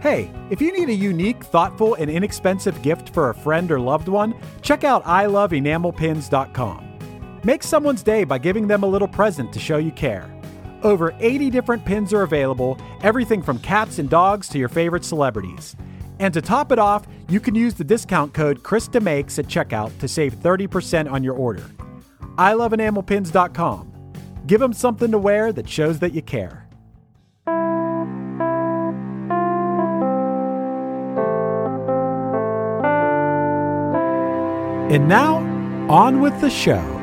[0.00, 4.08] Hey, if you need a unique, thoughtful, and inexpensive gift for a friend or loved
[4.08, 7.40] one, check out iloveenamelpins.com.
[7.42, 10.32] Make someone's day by giving them a little present to show you care.
[10.82, 15.74] Over 80 different pins are available, everything from cats and dogs to your favorite celebrities.
[16.20, 20.08] And to top it off, you can use the discount code KristaMakes at checkout to
[20.08, 21.64] save 30% on your order.
[22.36, 23.95] iloveenamelpins.com.
[24.46, 26.62] Give them something to wear that shows that you care.
[34.88, 35.38] And now,
[35.90, 36.95] on with the show.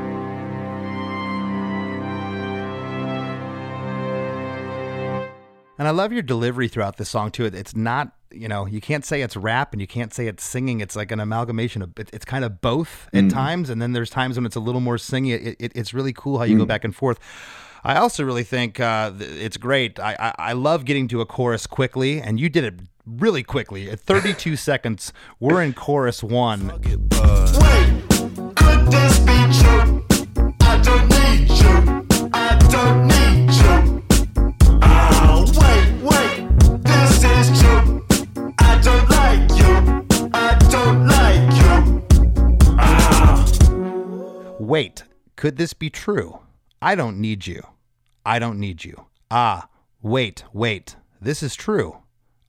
[5.84, 7.44] And I love your delivery throughout the song too.
[7.44, 10.80] It's not, you know, you can't say it's rap and you can't say it's singing.
[10.80, 11.92] It's like an amalgamation of.
[11.98, 14.96] It's kind of both at times, and then there's times when it's a little more
[14.96, 15.34] singy.
[15.34, 17.20] It, it, it's really cool how you go back and forth.
[17.84, 20.00] I also really think uh, it's great.
[20.00, 23.92] I, I I love getting to a chorus quickly, and you did it really quickly.
[23.92, 26.72] At 32 seconds, we're in chorus one.
[44.74, 45.04] Wait,
[45.36, 46.40] could this be true?
[46.82, 47.62] I don't need you.
[48.26, 49.06] I don't need you.
[49.30, 49.70] Ah,
[50.02, 50.96] wait, wait.
[51.22, 52.00] This is true.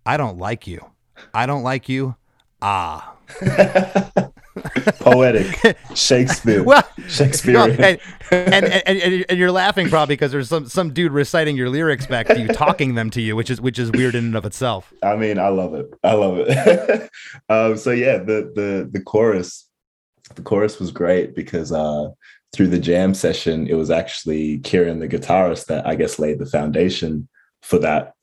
[0.06, 0.92] I don't like you.
[1.34, 2.16] I don't like you.
[2.62, 3.12] Ah.
[5.00, 10.94] Poetic, Shakespeare, Well, and, and, and, and, and you're laughing probably because there's some, some
[10.94, 13.92] dude reciting your lyrics back to you, talking them to you, which is which is
[13.92, 14.94] weird in and of itself.
[15.02, 15.92] I mean, I love it.
[16.02, 17.10] I love it.
[17.50, 19.68] um, so yeah, the the the chorus,
[20.34, 22.08] the chorus was great because uh,
[22.54, 26.46] through the jam session, it was actually Kirin, the guitarist, that I guess laid the
[26.46, 27.28] foundation
[27.62, 28.14] for that,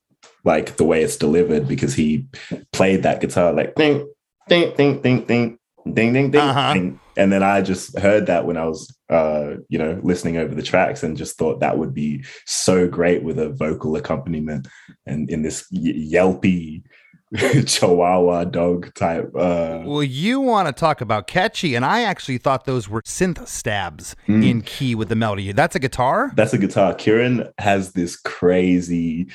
[0.43, 2.25] like the way it's delivered, because he
[2.73, 4.07] played that guitar like ding,
[4.49, 5.57] ding, ding, ding, ding,
[5.93, 6.73] ding ding ding, Uh-huh.
[6.73, 6.99] ding.
[7.17, 10.61] and then i just heard that when i was uh you know listening over the
[10.61, 14.67] tracks and just thought that would be so great with a vocal accompaniment
[15.07, 16.83] and in this y- yelpy
[17.65, 22.65] chihuahua dog type uh Well, you want to talk about catchy, and I actually thought
[22.65, 24.45] those were synth stabs Mm.
[24.49, 25.51] in key with the melody.
[25.51, 26.31] That's a guitar?
[26.35, 29.27] that's a guitar kirin has this crazy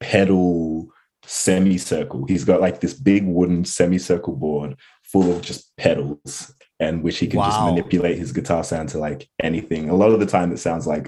[0.00, 0.88] pedal
[1.26, 7.18] semicircle he's got like this big wooden semicircle board full of just pedals and which
[7.18, 10.50] he can just manipulate his guitar sound to like anything a lot of the time
[10.52, 11.06] it sounds like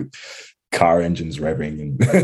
[0.73, 1.81] car engines revving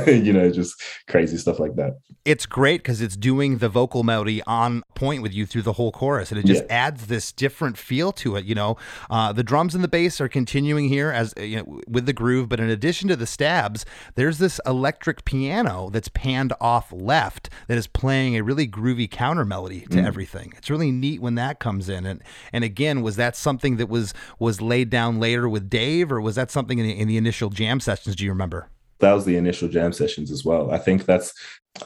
[0.07, 0.75] and you know just
[1.07, 5.33] crazy stuff like that It's great because it's doing the vocal melody on point with
[5.33, 6.87] you through the whole chorus, and it just Yeah.
[6.87, 8.45] adds this different feel to it.
[8.45, 8.77] You know,
[9.09, 12.49] uh, the drums and the bass are continuing here as you know, with the groove,
[12.49, 17.79] but in addition to the stabs, there's this electric piano that's panned off left that
[17.79, 20.53] is playing a really groovy counter melody to everything.
[20.57, 24.13] It's really neat when that comes in, and and again, was that something that was
[24.39, 27.51] was laid down later with Dave, or was that something in the, in the initial
[27.51, 28.17] jam sessions?
[28.17, 28.71] Do you remember?
[29.01, 30.71] that was the initial jam sessions as well.
[30.71, 31.33] I think that's,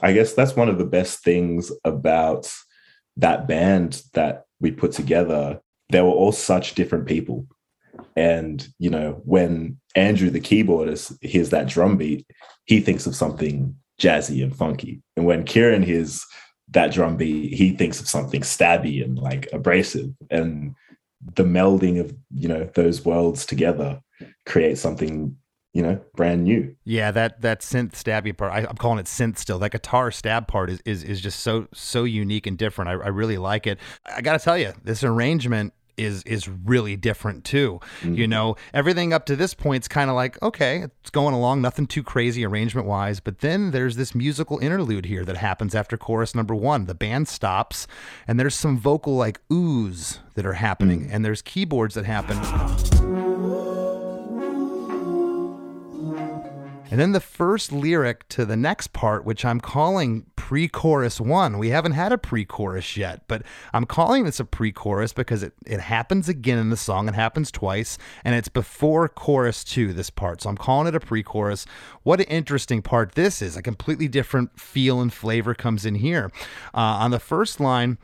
[0.03, 2.53] I guess that's one of the best things about
[3.17, 5.61] that band that we put together.
[5.91, 7.47] They were all such different people.
[8.17, 12.27] And, you know, when Andrew, the keyboardist, hears that drum beat,
[12.65, 15.03] he thinks of something jazzy and funky.
[15.17, 16.25] And when Kirin hears
[16.71, 20.11] that drum beat, he thinks of something stabby and like abrasive.
[20.31, 20.75] And
[21.35, 24.01] the melding of, you know, those worlds together
[24.47, 25.37] creates something,
[25.73, 26.75] you know, brand new.
[26.85, 28.53] Yeah, that that synth stabby part.
[28.53, 29.59] I, I'm calling it synth still.
[29.59, 32.91] That guitar stab part is is, is just so so unique and different.
[32.91, 33.79] I, I really like it.
[34.05, 37.81] I got to tell you, this arrangement is is really different too.
[38.01, 38.15] Mm-hmm.
[38.15, 41.87] You know, everything up to this point's kind of like okay, it's going along, nothing
[41.87, 43.21] too crazy arrangement wise.
[43.21, 46.85] But then there's this musical interlude here that happens after chorus number one.
[46.85, 47.87] The band stops,
[48.27, 51.09] and there's some vocal like oohs that are happening, mm.
[51.13, 52.39] and there's keyboards that happen.
[56.93, 61.57] And then the first lyric to the next part, which I'm calling pre chorus one.
[61.57, 65.43] We haven't had a pre chorus yet, but I'm calling this a pre chorus because
[65.43, 67.09] it, it happens again in the song.
[67.09, 70.43] It happens twice, and it's before chorus two, this part.
[70.43, 71.65] So I'm calling it a pre chorus.
[72.03, 73.57] What an interesting part this is.
[73.57, 76.31] A completely different feel and flavor comes in here.
[76.75, 77.97] Uh, on the first line,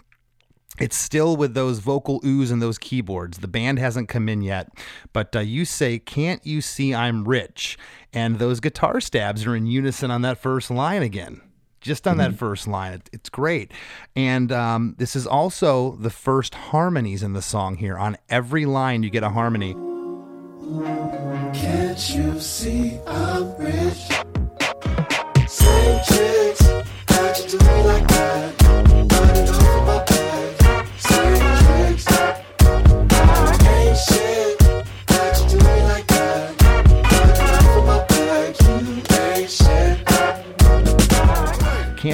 [0.78, 3.38] it's still with those vocal oohs and those keyboards.
[3.38, 4.68] The band hasn't come in yet,
[5.12, 7.78] but uh, you say, "Can't you see I'm rich?"
[8.12, 11.40] And those guitar stabs are in unison on that first line again.
[11.80, 13.72] Just on that first line, it, it's great.
[14.16, 17.96] And um, this is also the first harmonies in the song here.
[17.96, 19.74] On every line, you get a harmony.
[21.54, 24.08] Can't you see I'm rich?
[25.48, 26.37] Same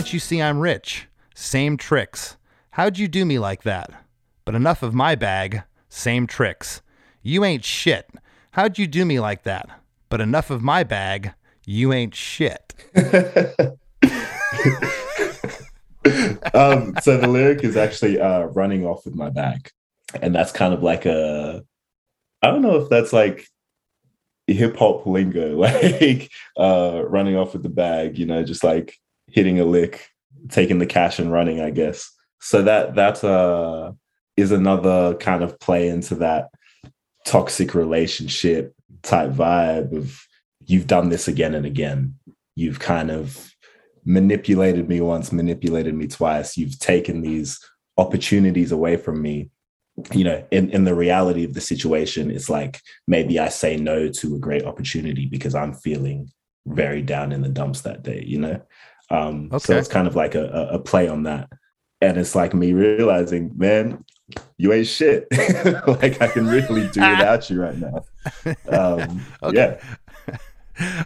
[0.04, 1.08] Can't you see I'm rich?
[1.34, 2.36] Same tricks.
[2.72, 3.90] How'd you do me like that?
[4.44, 5.62] But enough of my bag.
[5.88, 6.82] Same tricks.
[7.22, 8.10] You ain't shit.
[8.50, 9.66] How'd you do me like that?
[10.10, 11.32] But enough of my bag.
[11.64, 12.74] You ain't shit.
[16.52, 19.70] um, so the lyric is actually uh, running off with my bag,
[20.20, 21.64] and that's kind of like a,
[22.42, 23.46] I don't know if that's like
[24.48, 28.98] hip hop lingo, like uh, running off with the bag, you know, just like
[29.35, 30.11] hitting a lick,
[30.49, 32.09] taking the cash and running, I guess.
[32.40, 33.92] So that that uh,
[34.37, 36.51] is another kind of play into that
[37.27, 40.25] toxic relationship type vibe of
[40.66, 42.14] you've done this again and again.
[42.55, 43.53] You've kind of
[44.05, 46.57] manipulated me once, manipulated me twice.
[46.57, 47.59] You've taken these
[47.99, 49.51] opportunities away from me.
[50.12, 54.09] You know, in, in the reality of the situation, it's like maybe I say no
[54.09, 56.31] to a great opportunity because I'm feeling
[56.66, 58.61] very down in the dumps that day, you know?
[59.10, 61.48] Um, So it's kind of like a, a, play on that.
[62.00, 64.04] And it's like me realizing, man,
[64.58, 65.26] you ain't shit.
[65.86, 68.04] like I can really do without you right now.
[68.68, 69.78] Um, Okay.
[69.78, 70.36] Yeah.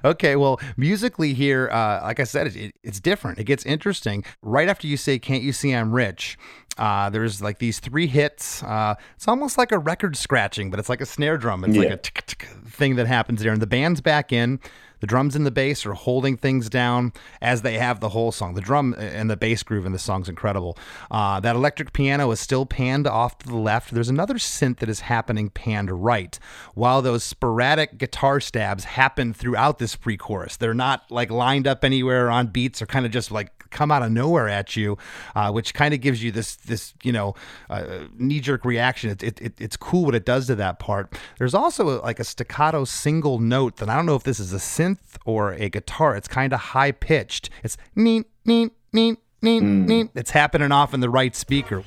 [0.03, 3.39] okay, well, musically here, uh, like I said, it, it, it's different.
[3.39, 4.25] It gets interesting.
[4.41, 6.39] Right after you say, Can't You See I'm Rich?
[6.79, 8.63] Uh, there's like these three hits.
[8.63, 11.65] Uh, it's almost like a record scratching, but it's like a snare drum.
[11.65, 13.53] It's like a tick, tick thing that happens there.
[13.53, 14.61] And the band's back in.
[15.01, 18.55] The drums and the bass are holding things down as they have the whole song.
[18.55, 20.77] The drum and the bass groove in the song's incredible.
[21.11, 23.93] Uh, that electric piano is still panned off to the left.
[23.93, 26.39] There's another synth that is happening panned right,
[26.75, 30.57] while those sporadic guitar stabs happen throughout this pre-chorus.
[30.57, 34.03] They're not like lined up anywhere on beats or kind of just like come out
[34.03, 34.97] of nowhere at you,
[35.35, 37.35] uh, which kind of gives you this this you know
[37.71, 39.11] uh, knee jerk reaction.
[39.11, 41.19] It, it, it, it's cool what it does to that part.
[41.39, 44.53] There's also a, like a staccato single note that I don't know if this is
[44.53, 44.88] a synth
[45.25, 46.17] or a guitar.
[46.17, 47.51] It's kind of high pitched.
[47.63, 49.87] It's neat neat neat neat hmm.
[49.87, 50.11] neat.
[50.15, 51.83] It's happening off in the right speaker.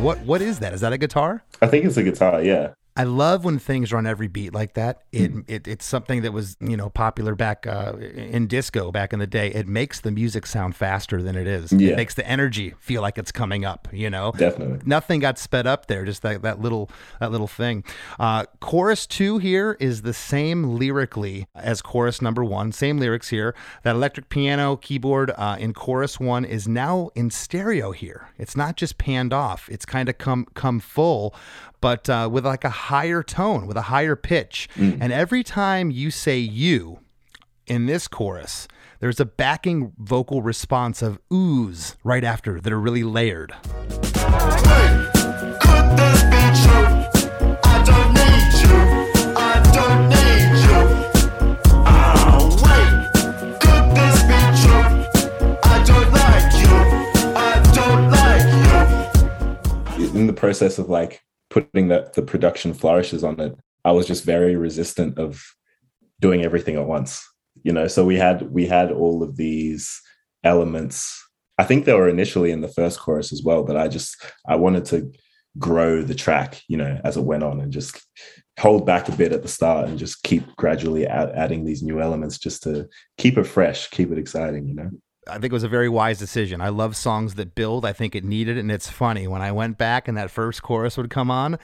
[0.00, 0.72] What what is that?
[0.72, 1.42] Is that a guitar?
[1.60, 2.42] I think it's a guitar.
[2.42, 2.74] Yeah.
[2.98, 5.02] I love when things are on every beat like that.
[5.12, 9.20] It, it it's something that was you know popular back uh, in disco back in
[9.20, 9.48] the day.
[9.52, 11.72] It makes the music sound faster than it is.
[11.72, 11.92] Yeah.
[11.92, 13.86] It makes the energy feel like it's coming up.
[13.92, 14.80] You know, Definitely.
[14.84, 16.04] nothing got sped up there.
[16.04, 17.84] Just that that little that little thing.
[18.18, 22.72] Uh, chorus two here is the same lyrically as chorus number one.
[22.72, 23.54] Same lyrics here.
[23.84, 28.30] That electric piano keyboard uh, in chorus one is now in stereo here.
[28.38, 29.68] It's not just panned off.
[29.68, 31.32] It's kind of come come full
[31.80, 34.68] but uh, with like a higher tone, with a higher pitch.
[34.76, 37.00] And every time you say you
[37.66, 38.66] in this chorus,
[39.00, 43.54] there's a backing vocal response of oohs right after that are really layered.
[43.62, 43.84] Could
[45.96, 46.86] this be true?
[47.64, 48.76] I don't need you.
[49.36, 50.80] I don't need you.
[51.86, 52.92] Oh, wait.
[53.60, 54.88] Could this be true?
[55.62, 56.74] I don't like you.
[57.36, 58.48] I don't like
[60.00, 60.18] you.
[60.18, 61.22] in the process of like
[61.60, 63.54] putting that the production flourishes on it
[63.84, 65.42] i was just very resistant of
[66.20, 67.24] doing everything at once
[67.62, 67.86] you know?
[67.86, 70.00] So we had we had all of these
[70.44, 71.24] elements.
[71.58, 74.54] I think they were initially in the first chorus as well but i just i
[74.54, 75.12] wanted to
[75.58, 78.00] grow the track you know as it went on and just
[78.60, 82.00] hold back a bit at the start and just keep gradually add, adding these new
[82.00, 82.86] elements just to
[83.16, 84.88] keep it fresh keep it exciting you know
[85.28, 86.60] I think it was a very wise decision.
[86.60, 87.84] I love songs that build.
[87.84, 90.62] I think it needed it, and it's funny when I went back and that first
[90.62, 91.58] chorus would come on.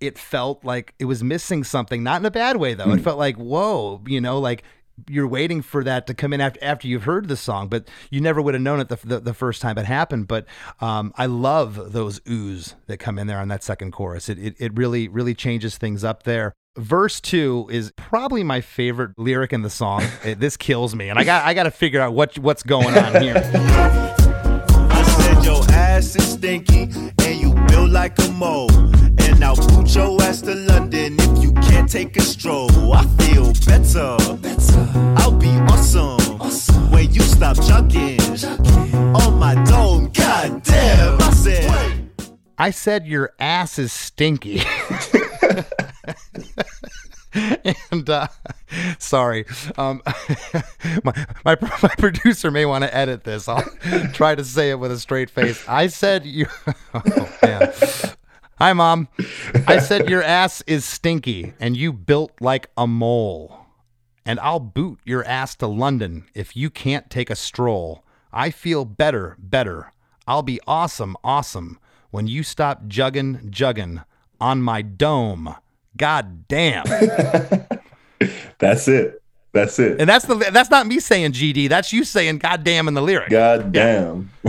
[0.00, 2.92] It felt like it was missing something, not in a bad way though.
[2.92, 4.64] It felt like whoa, you know, like
[5.08, 8.20] you're waiting for that to come in after after you've heard the song, but you
[8.20, 10.28] never would have known it the, the, the first time it happened.
[10.28, 10.46] But
[10.80, 14.28] um, I love those oohs that come in there on that second chorus.
[14.28, 16.52] It, it it really really changes things up there.
[16.76, 20.02] Verse two is probably my favorite lyric in the song.
[20.24, 22.96] It- this kills me, and I got I got to figure out what what's going
[22.96, 23.34] on here.
[23.54, 26.82] I said your ass is stinky
[27.24, 28.70] and you built like a mole.
[29.20, 32.70] And I'll boot your ass to London if you can't take a stroll.
[32.94, 34.16] I feel better.
[35.20, 36.38] I'll be awesome.
[36.90, 38.20] When you stop chugging
[39.14, 40.10] on my dome.
[40.14, 41.20] God damn.
[41.20, 42.10] I said.
[42.58, 44.62] I said your ass is stinky.
[47.92, 48.28] and uh,
[48.98, 49.44] sorry,
[49.76, 50.02] um,
[51.04, 53.48] my, my my producer may want to edit this.
[53.48, 53.64] I'll
[54.12, 55.66] try to say it with a straight face.
[55.68, 56.46] I said you.
[56.94, 57.72] Oh, man.
[58.58, 59.08] Hi, mom.
[59.66, 63.58] I said your ass is stinky, and you built like a mole.
[64.24, 68.04] And I'll boot your ass to London if you can't take a stroll.
[68.32, 69.92] I feel better, better.
[70.26, 71.78] I'll be awesome, awesome
[72.10, 74.04] when you stop juggin', juggin'
[74.40, 75.56] on my dome.
[75.96, 76.84] God damn.
[78.58, 79.20] that's it
[79.52, 81.68] that's it And that's the that's not me saying GD.
[81.68, 83.30] That's you saying God damn in the lyric.
[83.30, 84.30] god damn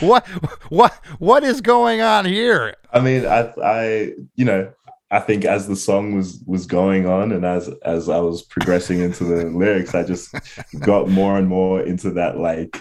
[0.00, 0.26] What
[0.68, 2.76] what what is going on here?
[2.92, 4.72] I mean, I, I, you know,
[5.10, 9.00] I think as the song was was going on, and as as I was progressing
[9.00, 10.34] into the lyrics, I just
[10.80, 12.80] got more and more into that like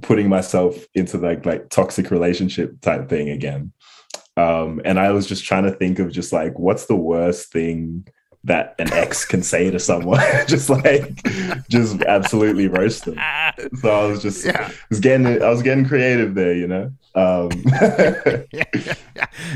[0.00, 3.72] putting myself into like like toxic relationship type thing again.
[4.36, 8.06] Um, and I was just trying to think of just like what's the worst thing
[8.48, 11.22] that an ex can say to someone, just like
[11.68, 13.18] just absolutely roast them.
[13.80, 14.70] So I was just Yeah.
[14.90, 16.92] was getting I was getting creative there, you know.
[17.14, 17.48] Um,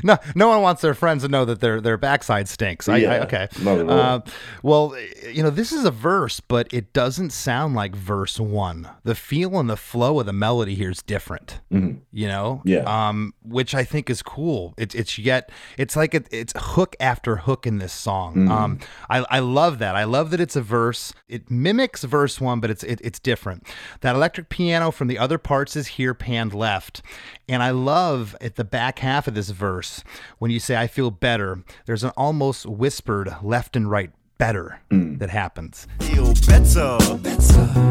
[0.02, 2.88] no, no one wants their friends to know that their their backside stinks.
[2.88, 3.48] I, I, okay.
[3.62, 3.98] not at all.
[3.98, 4.20] Uh,
[4.62, 4.96] well,
[5.30, 8.88] you know, this is a verse, but it doesn't sound like verse one.
[9.04, 11.60] The feel and the flow of the melody here is different.
[11.70, 12.68] You know, Mm-hmm.
[12.68, 13.08] Yeah.
[13.08, 14.74] Um, which I think is cool.
[14.76, 18.34] It's it's yet it's like it, it's hook after hook in this song.
[18.34, 18.50] Mm-hmm.
[18.50, 18.78] Um,
[19.10, 19.96] I I love that.
[19.96, 21.12] I love that it's a verse.
[21.28, 23.66] It mimics verse one, but it's it, it's different.
[24.00, 27.02] That electric piano from the other parts is here panned left,
[27.48, 30.02] and I love at the back half of this verse
[30.38, 31.62] when you say I feel better.
[31.86, 35.18] There's an almost whispered left and right better Mm.
[35.20, 35.86] that happens.
[36.00, 36.98] feel better.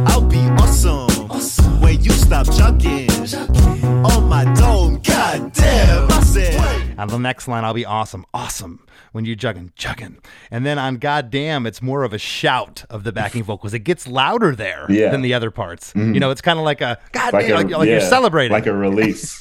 [0.08, 1.11] I'll be awesome.
[1.32, 3.10] When you stop chucking
[4.06, 7.00] on my dome, goddamn, I said.
[7.00, 8.86] On the next line, I'll be awesome, awesome.
[9.14, 10.18] When you jugging, jugging,
[10.52, 13.74] and then on goddamn, it's more of a shout of the backing vocals.
[13.74, 15.10] It gets louder there Yeah.
[15.10, 15.94] than the other parts.
[15.96, 18.52] You know, it's kind of like a goddamn, like, a- like you're celebrating.
[18.54, 19.38] like a release.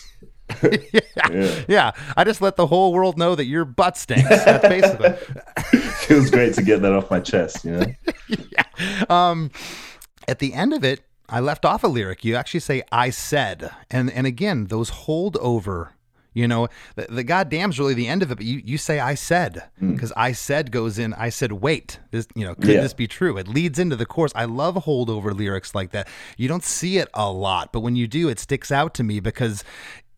[0.92, 1.62] yeah.
[1.68, 4.28] yeah, I just let the whole world know that your butt stinks.
[4.28, 5.12] That's basically.
[6.06, 9.14] Feels great to get that off my chest, you know.
[9.14, 9.50] um,
[10.28, 11.00] at the end of it,
[11.30, 12.24] I left off a lyric.
[12.24, 15.92] You actually say "I said," and and again, those hold over.
[16.32, 19.14] You know, the, the goddamn's really the end of it, but you, you say "I
[19.14, 19.92] said" hmm.
[19.92, 21.12] because "I said" goes in.
[21.14, 22.82] I said, "Wait, this you know, could Yeah.
[22.82, 24.32] this be true?" It leads into the chorus.
[24.34, 26.08] I love holdover lyrics like that.
[26.36, 29.20] You don't see it a lot, but when you do, it sticks out to me
[29.20, 29.64] because.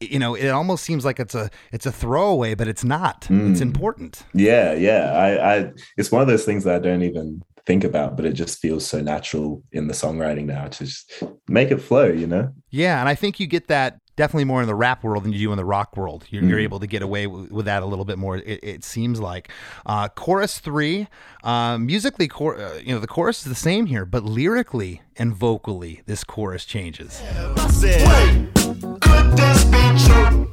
[0.00, 3.28] You know, it almost seems like it's a it's a throwaway, but it's not.
[3.30, 3.62] It's hmm.
[3.62, 4.24] important.
[4.34, 5.12] Yeah, yeah.
[5.12, 8.32] I, I it's one of those things that I don't even think about, but it
[8.32, 12.50] just feels so natural in the songwriting now to just make it flow, you know?
[12.70, 15.38] Yeah, and I think you get that definitely more in the rap world than you
[15.38, 16.24] do in the rock world.
[16.28, 16.64] You're, you're Mhm.
[16.64, 18.36] able to get away w- with that a little bit more.
[18.36, 19.48] It, it seems like
[19.86, 21.06] uh, chorus three,
[21.44, 25.32] uh, musically, chor- uh, you know, the chorus is the same here, but lyrically and
[25.34, 27.22] vocally, this chorus changes.
[27.56, 28.50] I said.
[28.54, 30.50] Could this be true?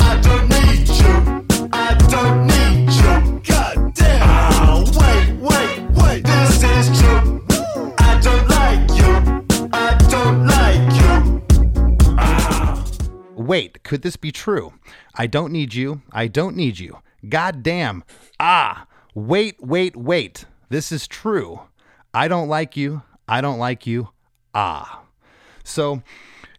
[0.00, 1.68] I don't need you.
[1.72, 2.55] I don't need
[13.46, 14.72] Wait, could this be true?
[15.14, 16.02] I don't need you.
[16.10, 16.98] I don't need you.
[17.28, 18.02] God damn.
[18.40, 20.46] Ah, wait, wait, wait.
[20.68, 21.60] This is true.
[22.12, 23.02] I don't like you.
[23.28, 24.08] I don't like you.
[24.52, 25.02] Ah.
[25.62, 26.02] So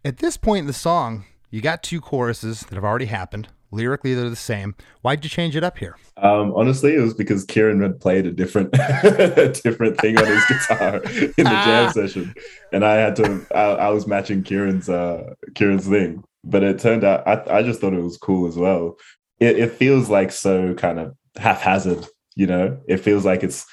[0.05, 3.49] at this point in the song, you got two choruses that have already happened.
[3.69, 4.75] Lyrically, they're the same.
[5.01, 5.97] Why'd you change it up here?
[6.15, 10.45] Um, honestly, it was because Kirin had played a different a different thing on his
[10.45, 12.33] guitar in the jam session,
[12.71, 13.45] and I had to.
[13.53, 17.81] I, I was matching Kirin's uh, Kirin's thing, but it turned out I, I just
[17.81, 18.97] thought it was cool as well.
[19.39, 22.79] It, it feels like so kind of haphazard, you know.
[22.87, 23.65] It feels like it's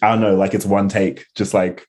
[0.00, 1.86] I don't know, like it's one take, just like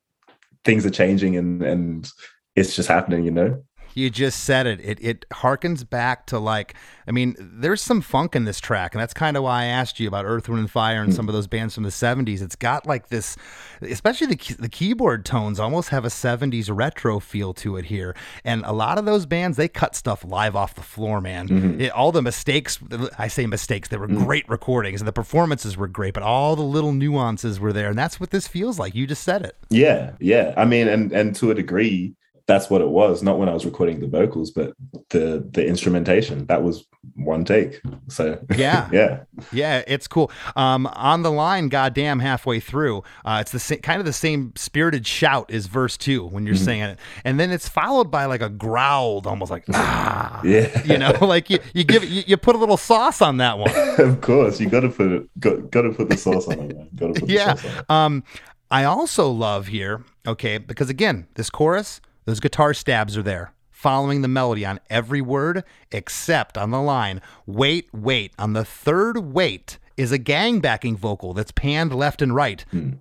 [0.66, 2.10] things are changing and and
[2.56, 3.64] it's just happening, you know.
[3.94, 4.80] You just said it.
[4.82, 6.76] It it harkens back to like
[7.10, 10.00] I mean, there's some funk in this track, and that's kind of why I asked
[10.00, 12.42] you about Earth, Wind, and Fire and some of those bands from the '70s.
[12.42, 13.36] It's got like this,
[13.82, 18.16] especially the the keyboard tones almost have a '70s retro feel to it here.
[18.44, 21.48] And a lot of those bands they cut stuff live off the floor, man.
[21.48, 21.82] Mm-hmm.
[21.82, 22.80] It- all the mistakes,
[23.18, 24.24] I say mistakes, they were mm-hmm.
[24.24, 27.98] great recordings, and the performances were great, but all the little nuances were there, and
[27.98, 28.94] that's what this feels like.
[28.94, 29.58] You just said it.
[29.70, 30.54] Yeah, yeah.
[30.56, 32.16] I mean, and and to a degree,
[32.50, 33.22] that's what it was.
[33.22, 34.74] Not when I was recording the vocals, but
[35.10, 36.48] the the instrumentation.
[36.48, 37.80] That was one take.
[38.08, 38.90] So Yeah.
[38.92, 40.32] yeah, Yeah, it's cool.
[40.56, 44.52] Um, on the line, goddamn, halfway through, uh, it's the same, kind of the same
[44.56, 48.42] spirited shout as verse two when you're saying it, and then it's followed by like
[48.42, 50.84] a growled, almost like ah, yeah.
[50.84, 53.72] you know, like you, you give you, you put a little sauce on that one.
[54.00, 55.40] of course, you got to put it.
[55.40, 56.76] Got, got to put the sauce on it.
[56.76, 56.90] Man.
[56.96, 57.54] Got to put yeah.
[57.54, 57.90] sauce on it.
[57.92, 58.24] Um,
[58.72, 64.22] I also love here, okay, because again, this chorus, those guitar stabs are there, following
[64.22, 68.34] the melody on every word except on the line, wait, wait.
[68.38, 72.64] On the third wait is a gang backing vocal that's panned left and right.
[72.72, 72.92] Hmm.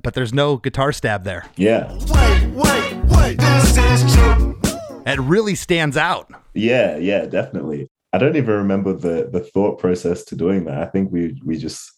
[0.00, 1.46] But there's no guitar stab there.
[1.56, 3.38] Yeah, Wait, wait, wait.
[3.38, 4.60] This is true.
[5.04, 6.30] It really stands out.
[6.54, 7.24] yeah, yeah.
[7.26, 7.88] Definitely.
[8.12, 10.78] I don't even remember the the thought process to doing that.
[10.78, 11.90] I think we we just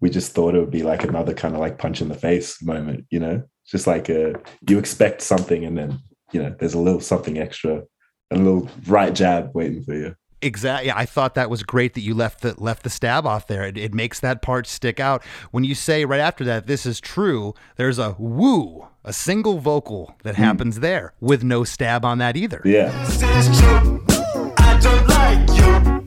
[0.00, 2.60] we just thought it would be like another kind of like punch in the face
[2.62, 3.04] moment.
[3.10, 4.34] You know, just like a
[4.68, 5.98] you expect something and then
[6.32, 7.82] you know there's a little something extra,
[8.30, 10.14] a little right jab waiting for you.
[10.40, 10.92] Exactly.
[10.92, 13.64] I thought that was great that you left the left the stab off there.
[13.64, 15.24] It, it makes that part stick out.
[15.50, 17.54] When you say right after that, this is true.
[17.76, 20.42] There's a woo, a single vocal that hmm.
[20.42, 22.62] happens there with no stab on that either.
[22.64, 22.90] Yeah.
[23.06, 24.04] This is true.
[24.58, 25.98] I don't like you.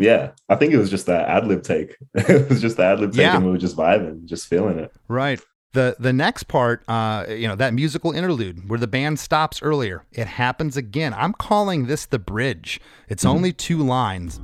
[0.00, 1.96] Yeah, I think it was just that ad lib take.
[2.14, 3.36] it was just the ad lib take, Yeah.
[3.36, 4.90] and we were just vibing, just feeling it.
[5.08, 5.40] Right.
[5.72, 10.02] The the next part, uh, you know, that musical interlude where the band stops earlier,
[10.10, 11.14] it happens again.
[11.14, 12.80] I'm calling this the bridge.
[13.08, 14.40] It's only two lines.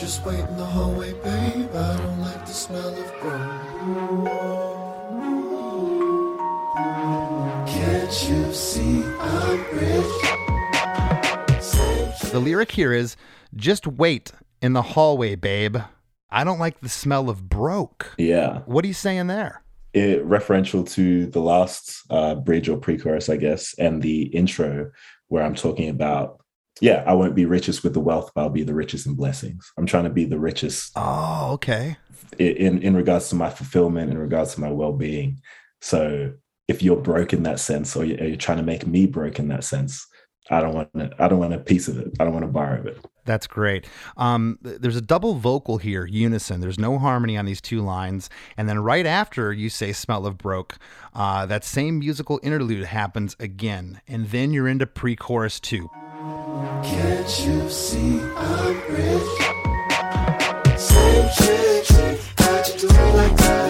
[0.00, 1.68] Just wait in the hallway, babe.
[1.74, 4.28] I don't like the smell of gold.
[7.68, 10.06] Can't you see I'm rich?
[12.32, 13.16] The lyric here is
[13.54, 15.76] just wait in the hallway, babe.
[16.30, 18.14] I don't like the smell of broke.
[18.18, 19.62] Yeah, What are you saying there?
[19.92, 24.90] it referential to the last uh, bridge or pre-chorus, I guess, and the intro
[25.28, 26.40] where I'm talking about
[26.82, 29.72] yeah, I won't be richest with the wealth, but I'll be the richest in blessings.
[29.78, 31.96] I'm trying to be the richest Oh, okay.
[32.38, 35.40] in in regards to my fulfillment, in regards to my well being.
[35.80, 36.34] So
[36.68, 39.64] if you're broke in that sense, or you're, trying to make me broke in that
[39.64, 40.06] sense,
[40.50, 41.10] I don't want to.
[41.18, 42.08] I don't want a piece of it.
[42.20, 42.98] I don't want to borrow of it.
[43.26, 43.86] That's great.
[44.16, 46.60] Um, there's a double vocal here, unison.
[46.60, 48.30] There's no harmony on these two lines.
[48.56, 50.78] And then right after you say Smell of Broke,
[51.14, 54.00] uh, that same musical interlude happens again.
[54.08, 55.90] And then you're into pre chorus two.
[56.82, 59.56] Can't you see I'm rich?
[60.78, 61.28] Same
[62.38, 63.65] how'd you do like that?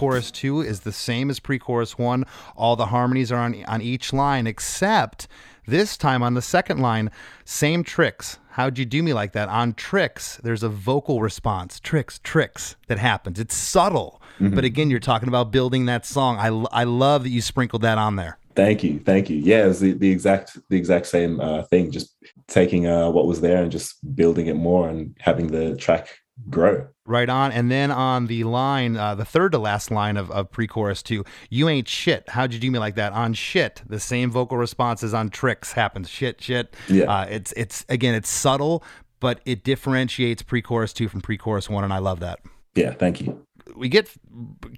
[0.00, 2.24] Chorus two is the same as pre chorus one.
[2.56, 5.28] All the harmonies are on, on each line, except
[5.66, 7.10] this time on the second line,
[7.44, 8.38] same tricks.
[8.52, 9.50] How'd you do me like that?
[9.50, 11.78] On tricks, there's a vocal response.
[11.78, 13.38] Tricks, tricks that happens.
[13.38, 14.22] It's subtle.
[14.40, 16.38] But again, you're talking about building that song.
[16.38, 16.46] I,
[16.80, 18.38] I love that you sprinkled that on there.
[18.56, 19.36] Thank you, thank you.
[19.36, 21.90] Yeah, it was the, the exact the exact same uh, thing.
[21.90, 22.16] Just
[22.48, 26.88] taking uh, what was there and just building it more and having the track grow.
[27.04, 27.52] Right on.
[27.52, 31.02] And then on the line, uh, the third to last line of, of pre chorus
[31.02, 32.28] two, you ain't shit.
[32.28, 33.12] How'd you do me like that?
[33.12, 36.08] On shit, the same vocal responses on tricks happens.
[36.08, 36.74] Shit, shit.
[36.88, 37.04] Yeah.
[37.04, 38.84] Uh, it's, it's, again, it's subtle,
[39.18, 41.84] but it differentiates pre chorus two from pre chorus one.
[41.84, 42.40] And I love that.
[42.74, 43.44] Yeah, thank you.
[43.76, 44.10] We get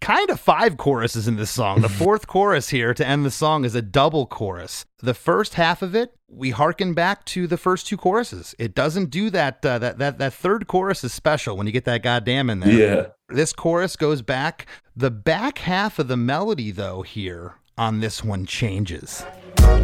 [0.00, 1.80] kind of five choruses in this song.
[1.80, 4.84] The fourth chorus here to end the song is a double chorus.
[5.02, 8.54] The first half of it, we harken back to the first two choruses.
[8.58, 9.64] It doesn't do that.
[9.64, 12.72] Uh, that that that third chorus is special when you get that goddamn in there.
[12.72, 13.06] Yeah.
[13.28, 14.66] This chorus goes back.
[14.96, 19.24] The back half of the melody, though, here on this one changes.
[19.58, 19.82] Wait,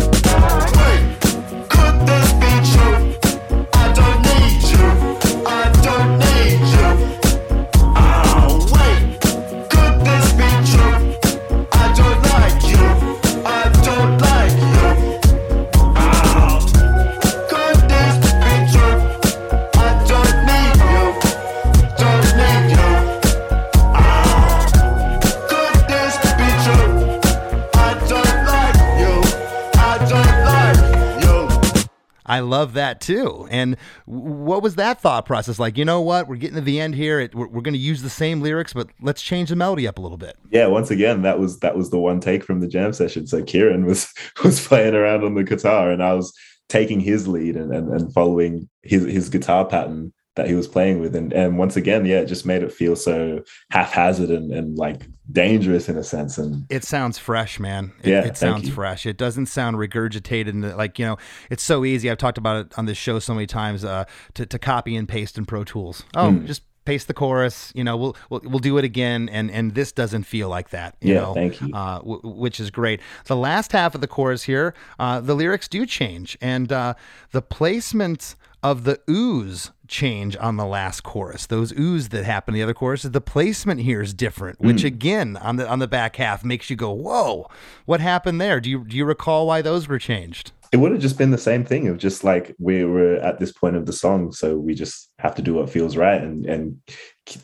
[32.28, 33.48] I love that too.
[33.50, 35.78] And what was that thought process like?
[35.78, 36.28] You know what?
[36.28, 37.18] We're getting to the end here.
[37.20, 39.98] It, we're we're going to use the same lyrics, but let's change the melody up
[39.98, 40.36] a little bit.
[40.50, 43.42] yeah once again that was that was the one take from the jam session so
[43.42, 44.12] kirin was
[44.44, 46.32] was playing around on the guitar and i was
[46.68, 51.00] taking his lead and and, and following his his guitar pattern that he was playing
[51.00, 54.76] with and and once again yeah it just made it feel so haphazard and, and
[54.78, 57.92] like dangerous in a sense and It sounds fresh, man.
[58.02, 59.04] It, Yeah, it sounds fresh.
[59.04, 60.48] It doesn't sound regurgitated.
[60.48, 61.18] And like, you know,
[61.50, 62.10] it's so easy.
[62.10, 65.06] I've talked about it on this show so many times uh, to, to copy and
[65.06, 66.02] paste in Pro Tools.
[66.14, 66.46] Oh, Hmm.
[66.46, 67.70] just paste the chorus.
[67.74, 69.28] You know, we'll, we'll, we'll do it again.
[69.28, 70.96] And, and this doesn't feel like that.
[71.02, 71.74] You Yeah, know, thank you.
[71.74, 73.00] Uh, w- which is great.
[73.26, 76.38] The last half of the chorus here, uh, the lyrics do change.
[76.40, 76.94] And uh,
[77.32, 81.46] the placement of the ooze change on the last chorus.
[81.46, 85.36] Those ooze that happen in the other choruses, the placement here is different, which again
[85.36, 87.48] on the on the back half makes you go, "Whoa,
[87.86, 90.52] what happened there?" Do you do you recall why those were changed?
[90.70, 93.52] it would have just been the same thing of just like we were at this
[93.52, 96.76] point of the song so we just have to do what feels right and and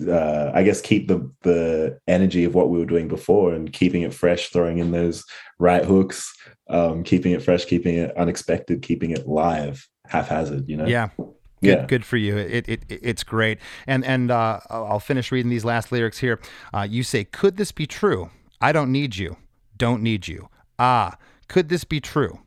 [0.09, 4.03] uh, i guess keep the the energy of what we were doing before and keeping
[4.03, 5.25] it fresh throwing in those
[5.59, 6.35] right hooks
[6.69, 11.09] um keeping it fresh keeping it unexpected keeping it live haphazard you know Yeah.
[11.62, 11.87] Good, Yeah.
[11.87, 12.37] good for you.
[12.37, 13.59] It, it, it- it's great.
[13.87, 16.39] And and uh, I'll finish reading these last lyrics here.
[16.75, 18.29] Uh, you say, "Could this be true?
[18.61, 19.37] I don't need you.
[19.79, 20.51] Don't need you.
[20.79, 21.17] Ah,
[21.49, 22.39] could this be true?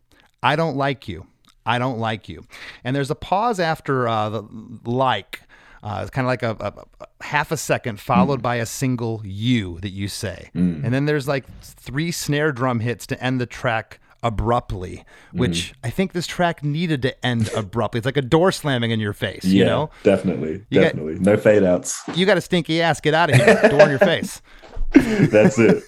[0.44, 1.26] I don't like you.
[1.66, 2.46] I don't like you."
[2.84, 4.44] And there's a pause after uh, the
[4.86, 5.42] like.
[5.82, 9.22] Uh, it's kind of like a, a, a half a second followed by a single
[9.26, 13.48] "you" that you say, and then there's like three snare drum hits to end the
[13.48, 14.98] track abruptly,
[15.30, 15.40] mm-hmm.
[15.40, 18.00] which I think this track needed to end abruptly.
[18.00, 19.90] It's like a door slamming in your face, you yeah know?
[20.04, 23.36] definitely You got- definitely no fade outs You got a stinky ass, get out of
[23.36, 23.70] here.
[23.70, 24.42] door in your face.
[24.94, 25.84] that's it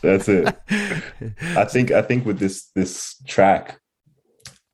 [0.00, 0.46] that's it
[1.56, 3.80] i think i think with this this track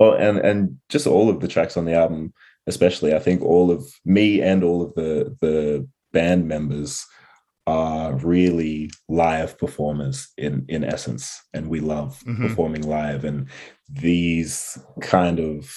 [0.01, 2.31] oh and and just all of the tracks on the album
[2.67, 7.07] especially i think all of me and all of the the band members
[7.67, 12.49] are really live performers in in essence and we love Mhm.
[12.49, 13.49] performing live and
[13.89, 15.71] these kind of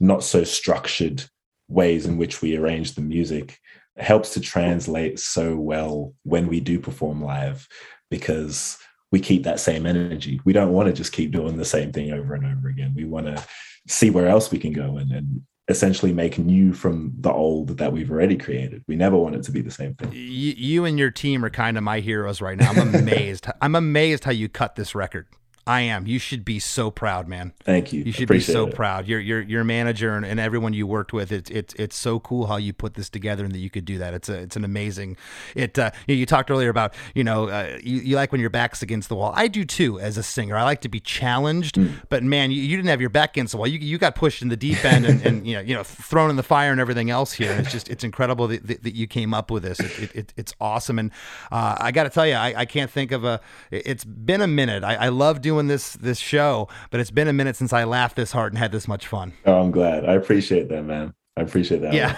[0.00, 1.24] not so structured
[1.68, 3.58] ways in which we arrange the music
[3.98, 7.68] helps to translate so well when we do perform live
[8.10, 8.78] because
[9.12, 10.40] we keep that same energy.
[10.44, 12.94] We don't want to just keep doing the same thing over and over again.
[12.94, 13.44] We want to
[13.88, 17.92] see where else we can go and and essentially make new from the old that
[17.92, 18.82] we've already created.
[18.86, 20.12] We never want it to be the same thing.
[20.12, 22.70] You, you and your team are kind of my heroes right now.
[22.70, 23.46] I'm amazed.
[23.60, 25.26] I'm amazed how you cut this record.
[25.66, 26.06] I am.
[26.06, 27.52] You should be so proud, man.
[27.62, 28.02] Thank you.
[28.02, 28.74] You should be so it.
[28.74, 29.06] proud.
[29.06, 31.30] Your your your manager and, and everyone you worked with.
[31.30, 33.98] It's it's it's so cool how you put this together and that you could do
[33.98, 34.14] that.
[34.14, 35.16] It's a it's an amazing.
[35.54, 38.50] It uh, you, you talked earlier about you know uh, you, you like when your
[38.50, 39.32] back's against the wall.
[39.36, 40.56] I do too as a singer.
[40.56, 41.88] I like to be challenged, Hmm.
[42.08, 43.66] but man, you, you didn't have your back against the wall.
[43.66, 46.30] You you got pushed in the deep end and, and you know you know thrown
[46.30, 47.50] in the fire and everything else here.
[47.52, 49.78] And it's just it's incredible that, that, that you came up with this.
[49.78, 51.10] It, it, it, it's awesome, and
[51.52, 53.40] uh, I got to tell you, I, I can't think of a.
[53.70, 54.84] it- It's been a minute.
[54.84, 58.16] I, I love doing this this show, but it's been a minute since I laughed
[58.16, 59.32] this hard and had this much fun.
[59.46, 60.04] Oh, I'm glad.
[60.04, 61.14] I appreciate that, man.
[61.36, 61.94] I appreciate that.
[61.94, 62.16] Yeah.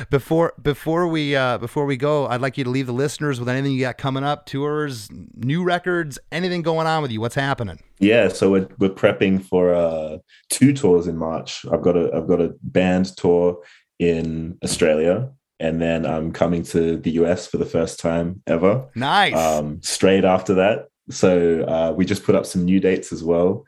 [0.10, 3.48] before before we uh, before we go, I'd like you to leave the listeners with
[3.48, 7.20] anything you got coming up, tours, new records, anything going on with you.
[7.20, 7.80] What's happening?
[7.98, 10.18] Yeah, so we're we're prepping for uh
[10.50, 11.64] two tours in March.
[11.72, 13.58] I've got a I've got a band tour
[13.98, 18.86] in Australia and then I'm coming to the US for the first time ever.
[18.94, 19.34] Nice.
[19.34, 20.88] Um straight after that.
[21.10, 23.64] So uh we just put up some new dates as well.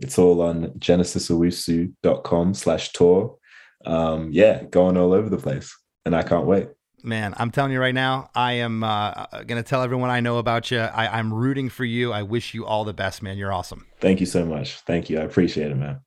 [0.00, 3.36] It's all on genesisowusu.com slash tour.
[3.84, 5.76] Um yeah, going all over the place.
[6.04, 6.68] And I can't wait.
[7.04, 10.38] Man, I'm telling you right now, I am uh, going to tell everyone I know
[10.38, 10.80] about you.
[10.80, 12.12] I, I'm rooting for you.
[12.12, 13.38] I wish you all the best, man.
[13.38, 13.86] You're awesome.
[14.00, 14.80] Thank you so much.
[14.80, 15.20] Thank you.
[15.20, 16.00] I appreciate it, man.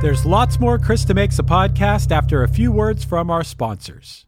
[0.00, 4.27] There's lots more Chris DeMakes a Podcast after a few words from our sponsors.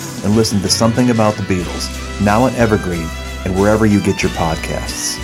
[0.23, 1.89] and listen to Something About the Beatles,
[2.23, 3.07] now on Evergreen
[3.45, 5.19] and wherever you get your podcasts.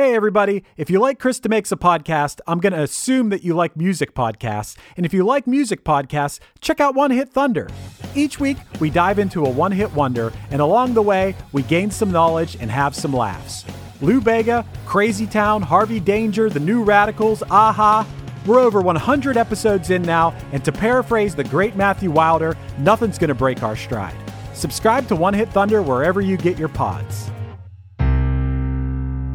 [0.00, 0.64] Hey, everybody.
[0.78, 4.14] If you like Chris DeMakes a Podcast, I'm going to assume that you like music
[4.14, 4.78] podcasts.
[4.96, 7.68] And if you like music podcasts, check out One Hit Thunder.
[8.14, 11.90] Each week, we dive into a one hit wonder, and along the way, we gain
[11.90, 13.66] some knowledge and have some laughs.
[14.02, 18.06] Lou Bega, Crazy Town, Harvey Danger, The New Radicals, a-ha.
[18.46, 23.28] We're over 100 episodes in now, and to paraphrase the great Matthew Wilder, nothing's going
[23.28, 24.14] to break our stride.
[24.54, 27.30] Subscribe to One Hit Thunder wherever you get your pods.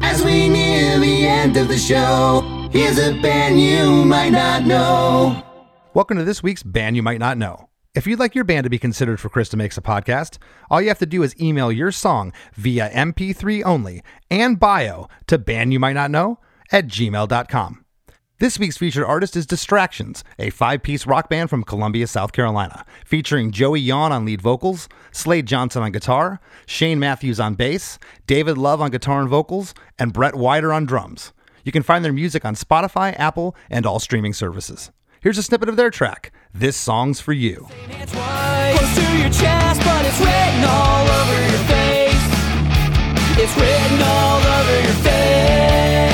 [0.02, 5.42] As we near the end of the show, here's a band you might not know.
[5.94, 7.65] Welcome to this week's Band You Might Not Know.
[7.96, 10.36] If you'd like your band to be considered for Chris DeMakes a Podcast,
[10.70, 15.38] all you have to do is email your song via MP3 only and bio to
[15.38, 16.38] band you might not know
[16.70, 17.86] at gmail.com.
[18.38, 22.84] This week's featured artist is Distractions, a five piece rock band from Columbia, South Carolina,
[23.06, 28.58] featuring Joey Yawn on lead vocals, Slade Johnson on guitar, Shane Matthews on bass, David
[28.58, 31.32] Love on guitar and vocals, and Brett Wider on drums.
[31.64, 34.92] You can find their music on Spotify, Apple, and all streaming services.
[35.26, 37.68] Here's a snippet of their track, This Song's For You.
[43.38, 46.05] It's written all over your face.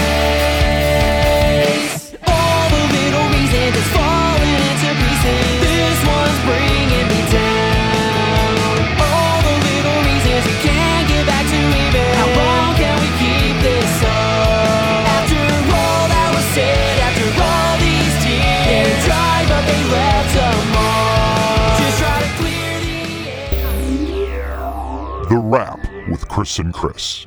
[25.52, 27.26] Rap with Chris and Chris.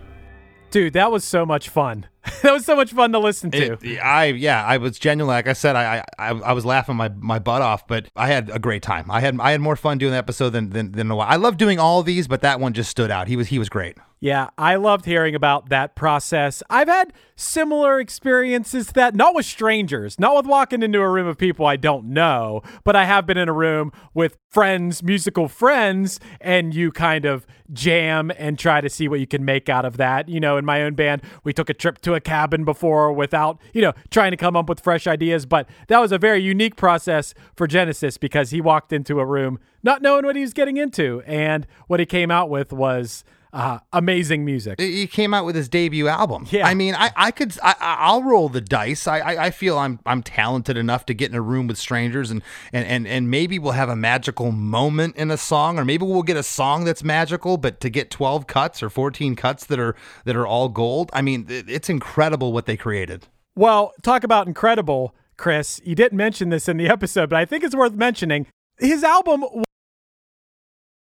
[0.71, 2.07] Dude, that was so much fun.
[2.41, 3.77] that was so much fun to listen to.
[3.81, 7.09] It- I yeah, I was genuinely like I said, I, I I was laughing my,
[7.09, 9.09] my butt off, but I had a great time.
[9.11, 11.27] I had I had more fun doing the episode than than, than a while.
[11.29, 13.27] I love doing all of these, but that one just stood out.
[13.27, 13.97] He was he was great.
[14.21, 16.63] Yeah, I loved hearing about that process.
[16.67, 21.27] I've had similar experiences to that, not with strangers, not with walking into a room
[21.27, 25.47] of people I don't know, but I have been in a room with friends, musical
[25.47, 29.85] friends, and you kind of jam and try to see what you can make out
[29.85, 30.27] of that.
[30.27, 33.59] You know, in my own band, we took a trip to a cabin before without,
[33.73, 36.75] you know, trying to come up with fresh ideas, but that was a very unique
[36.75, 40.77] process for Genesis because he walked into a room not knowing what he was getting
[40.77, 43.23] into, and what he came out with was
[43.55, 44.79] uh, amazing music.
[44.79, 46.45] He came out with his debut album.
[46.51, 46.67] Yeah.
[46.67, 49.07] I mean, I, I could, I, I- I'll roll the dice.
[49.07, 52.29] I, I, I feel I'm, I'm talented enough to get in a room with strangers,
[52.31, 52.41] and,
[52.73, 56.21] and, and, and maybe we'll have a magical moment in a song, or maybe we'll
[56.21, 57.55] get a song that's magical.
[57.57, 59.95] But to get 12 cuts or 14 cuts that are
[60.25, 63.27] that are all gold, I mean, it- it's incredible what they created.
[63.55, 65.79] Well, talk about incredible, Chris.
[65.85, 68.47] You didn't mention this in the episode, but I think it's worth mentioning.
[68.79, 69.45] His album,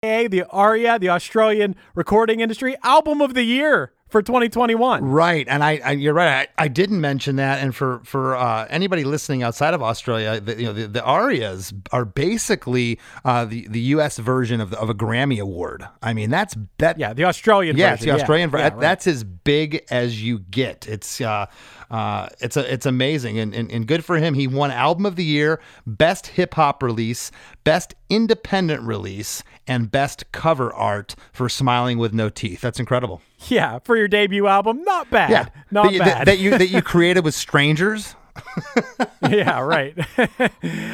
[0.06, 5.03] the ARIA, the Australian Recording Industry Album of the Year for 2021.
[5.03, 6.47] Right, and I, I you're right.
[6.58, 10.56] I, I didn't mention that, and for for uh, anybody listening outside of Australia, the,
[10.58, 14.18] you know the, the arias are basically uh, the the U.S.
[14.20, 15.88] version of the, of a Grammy award.
[16.03, 16.99] I mean, that's that.
[16.99, 18.06] Yeah, the Australian Yeah, version.
[18.10, 18.74] the Australian Yeah, version.
[18.74, 18.82] right.
[18.82, 20.88] That's as big as you get.
[20.88, 21.47] It's uh,
[21.91, 24.33] uh, it's a, it's amazing, and, and and good for him.
[24.33, 27.31] He won Album of the Year, Best Hip Hop Release,
[27.63, 32.61] Best Independent Release, and Best Cover Art for Smiling with No Teeth.
[32.61, 33.21] That's incredible.
[33.47, 35.29] Yeah, for your debut album, not bad.
[35.29, 36.27] Yeah, not that you, that- bad.
[36.27, 38.15] that you that you created with strangers.
[39.29, 39.95] yeah, right.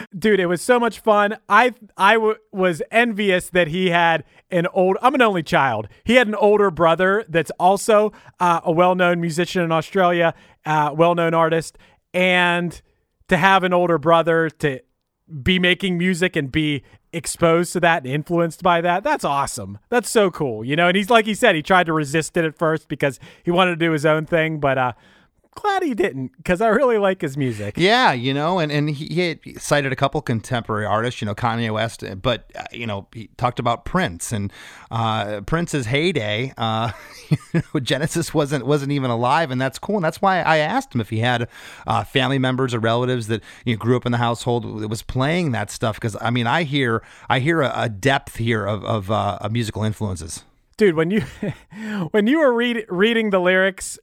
[0.17, 1.37] Dude, it was so much fun.
[1.49, 4.97] I I w- was envious that he had an old.
[5.01, 5.87] I'm an only child.
[6.03, 10.33] He had an older brother that's also uh, a well-known musician in Australia,
[10.65, 11.77] uh, well-known artist,
[12.13, 12.79] and
[13.27, 14.81] to have an older brother to
[15.41, 16.83] be making music and be
[17.13, 20.95] exposed to that and influenced by that that's awesome that's so cool you know and
[20.95, 23.75] he's like he said he tried to resist it at first because he wanted to
[23.85, 24.93] do his own thing but uh
[25.55, 29.37] glad he didn't because i really like his music Yeah, you know, and and he,
[29.43, 33.29] he cited a couple contemporary artists, you know, Kanye West, but uh, you know, he
[33.37, 34.51] talked about Prince and
[34.89, 36.53] uh, Prince's heyday.
[36.57, 36.91] Uh,
[37.53, 40.93] you know, Genesis wasn't wasn't even alive, and that's cool, and that's why I asked
[40.95, 41.47] him if he had
[41.87, 45.01] uh, family members or relatives that you know, grew up in the household that was
[45.01, 45.95] playing that stuff.
[45.95, 49.51] Because I mean, I hear I hear a, a depth here of of, uh, of
[49.51, 50.43] musical influences.
[50.77, 51.21] dude when you
[52.11, 53.99] when you were read, reading the lyrics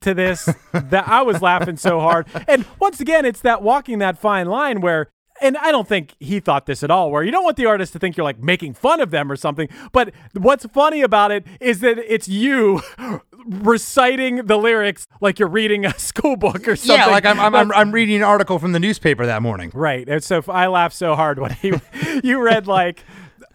[0.00, 4.18] to this that i was laughing so hard and once again it's that walking that
[4.18, 5.10] fine line where
[5.40, 7.92] and I don't think he thought this at all, where you don't want the artist
[7.94, 9.68] to think you're like making fun of them or something.
[9.92, 12.82] But what's funny about it is that it's you
[13.46, 17.06] reciting the lyrics like you're reading a school book or something.
[17.06, 19.70] Yeah, like I'm I'm, I'm I'm reading an article from the newspaper that morning.
[19.74, 20.08] Right.
[20.08, 21.72] And so I laughed so hard when he
[22.22, 23.04] you read like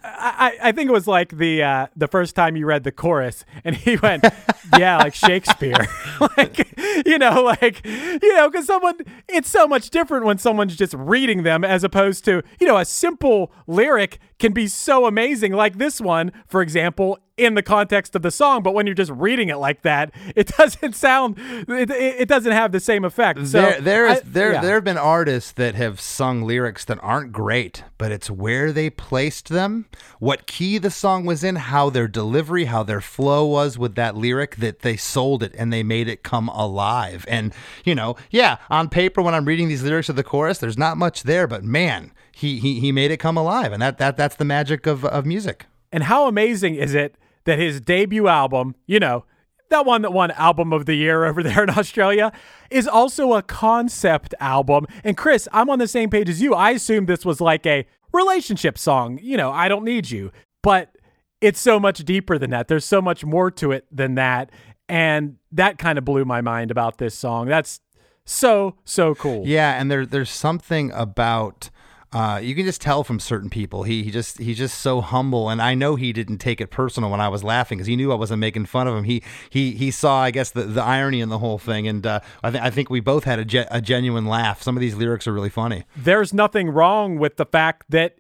[0.05, 3.45] I, I think it was like the uh, the first time you read the chorus
[3.63, 4.25] and he went,
[4.77, 5.87] yeah, like Shakespeare,
[6.37, 8.95] like you know, like you know, because someone
[9.27, 12.85] it's so much different when someone's just reading them as opposed to you know a
[12.85, 18.21] simple lyric can be so amazing like this one, for example, in the context of
[18.21, 18.63] the song.
[18.63, 22.71] But when you're just reading it like that, it doesn't sound it, it, doesn't have
[22.71, 23.45] the same effect.
[23.47, 24.61] So there, there is I- there yeah.
[24.61, 28.89] there have been artists that have sung lyrics that aren't great, but it's where they
[28.89, 29.85] placed them,
[30.19, 34.15] what key the song was in, how their delivery, how their flow was with that
[34.15, 37.25] lyric that they sold it and they made it come alive.
[37.27, 40.77] And you know, yeah, on paper when I'm reading these lyrics of the chorus, there's
[40.77, 44.17] not much there, but man, he he, he made it come alive, and that that
[44.17, 45.67] that's the magic of of music.
[45.89, 47.15] And how amazing is it
[47.45, 49.23] that his debut album, you know,
[49.69, 52.33] that one that won Album of the Year over there in Australia,
[52.69, 54.85] is also a concept album.
[55.05, 56.53] And Chris, I'm on the same page as you.
[56.53, 59.17] I assumed this was like a relationship song.
[59.21, 60.33] You know, I don't need you.
[60.61, 60.97] But
[61.39, 62.67] it's so much deeper than that.
[62.67, 64.51] There's so much more to it than that.
[64.89, 67.47] And that kind of blew my mind about this song.
[67.47, 67.79] That's
[68.25, 69.47] so, so cool.
[69.47, 71.69] Yeah, and there there's something about
[72.15, 73.83] uh, you can just tell from certain people.
[73.83, 77.11] He he just he's just so humble, and I know he didn't take it personal
[77.11, 79.03] when I was laughing because he knew I wasn't making fun of him.
[79.03, 82.21] He he he saw, I guess, the, the irony in the whole thing, and uh,
[82.41, 84.61] I think I think we both had a, ge- a genuine laugh.
[84.61, 85.83] Some of these lyrics are really funny.
[85.97, 88.15] there's nothing wrong with the fact that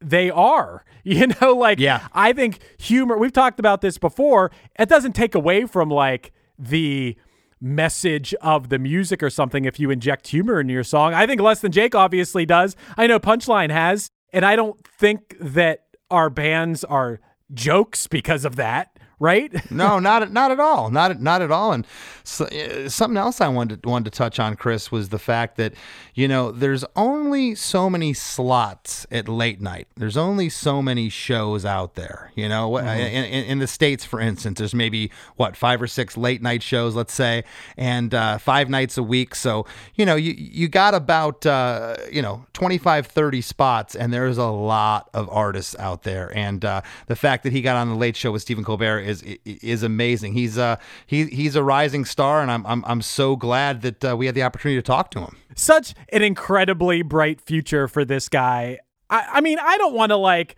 [0.00, 0.84] they are.
[1.04, 2.06] You know, like Yeah.
[2.12, 7.16] I think humor, we've talked about this before, it doesn't take away from like the
[7.60, 11.14] message of the music or something if you inject humor into your song.
[11.14, 12.76] I think Less Than Jake obviously does.
[12.96, 17.20] I know Punchline has, and I don't think that our bands are
[17.52, 19.52] jokes because of that, right?
[19.70, 21.72] No, not at- not at all, not not at all.
[21.72, 21.86] And
[22.24, 25.74] so, uh, something else I wanted wanted to touch on, Chris, was the fact that
[26.14, 29.88] you know there's only so many slots at late night.
[29.96, 32.32] There's only so many shows out there.
[32.34, 35.86] You know, What- in, in, in the states, for instance, there's maybe what five or
[35.86, 37.44] six late night shows, let's say,
[37.76, 39.34] and uh, five nights a week.
[39.34, 44.38] So you know, you you got about uh, you know 25, 30 spots, and there's
[44.38, 46.32] a lot of artists out there.
[46.36, 49.22] And uh, the fact that he got on the Late Show with Stephen Colbert is
[49.44, 50.34] is amazing.
[50.34, 54.16] He's uh he he's a rising star, and I'm I'm I'm so glad that uh,
[54.16, 55.36] we had the opportunity to talk to him.
[55.56, 58.78] such an incredibly bright future for this guy.
[59.10, 60.56] I, I mean, I don't want to like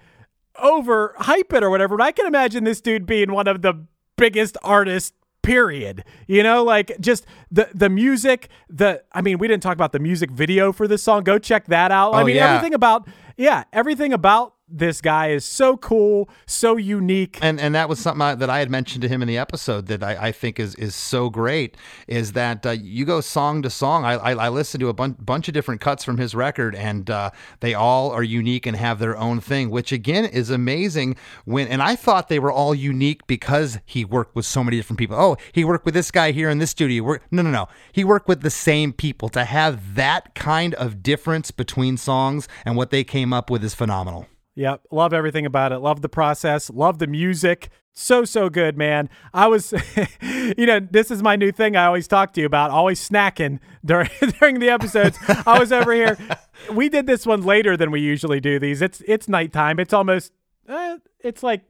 [0.56, 3.86] over hype it or whatever, but I can imagine this dude being one of the
[4.16, 9.62] biggest artist period you know like just the the music the i mean we didn't
[9.62, 12.36] talk about the music video for this song go check that out i Oh, mean
[12.36, 12.52] yeah.
[12.52, 13.08] everything about
[13.40, 18.22] yeah everything about this guy is so cool so unique and and that was something
[18.22, 20.74] I, that I had mentioned to him in the episode that I, I think is
[20.76, 21.76] is so great
[22.06, 24.04] is that uh, you go song to song.
[24.04, 27.10] I I, I listened to a bun- bunch of different cuts from his record, and
[27.10, 27.30] uh,
[27.60, 31.16] they all are unique and have their own thing, which again is amazing.
[31.44, 34.98] When and I thought they were all unique because he worked with so many different
[34.98, 35.16] people.
[35.18, 37.18] Oh, he worked with this guy here in this studio.
[37.30, 37.68] No, no, no.
[37.92, 39.28] He worked with the same people.
[39.30, 43.74] To have that kind of difference between songs and what they came up with is
[43.74, 44.26] phenomenal.
[44.54, 44.86] Yep.
[44.90, 45.78] Love everything about it.
[45.78, 46.70] Love the process.
[46.70, 47.70] Love the music.
[47.92, 49.08] So, so good, man.
[49.32, 49.72] I was,
[50.22, 53.58] you know, this is my new thing I always talk to you about, always snacking
[53.84, 55.18] during, during the episodes.
[55.46, 56.16] I was over here.
[56.70, 58.82] We did this one later than we usually do these.
[58.82, 59.80] It's, it's nighttime.
[59.80, 60.30] It's almost,
[60.68, 61.62] uh, it's like,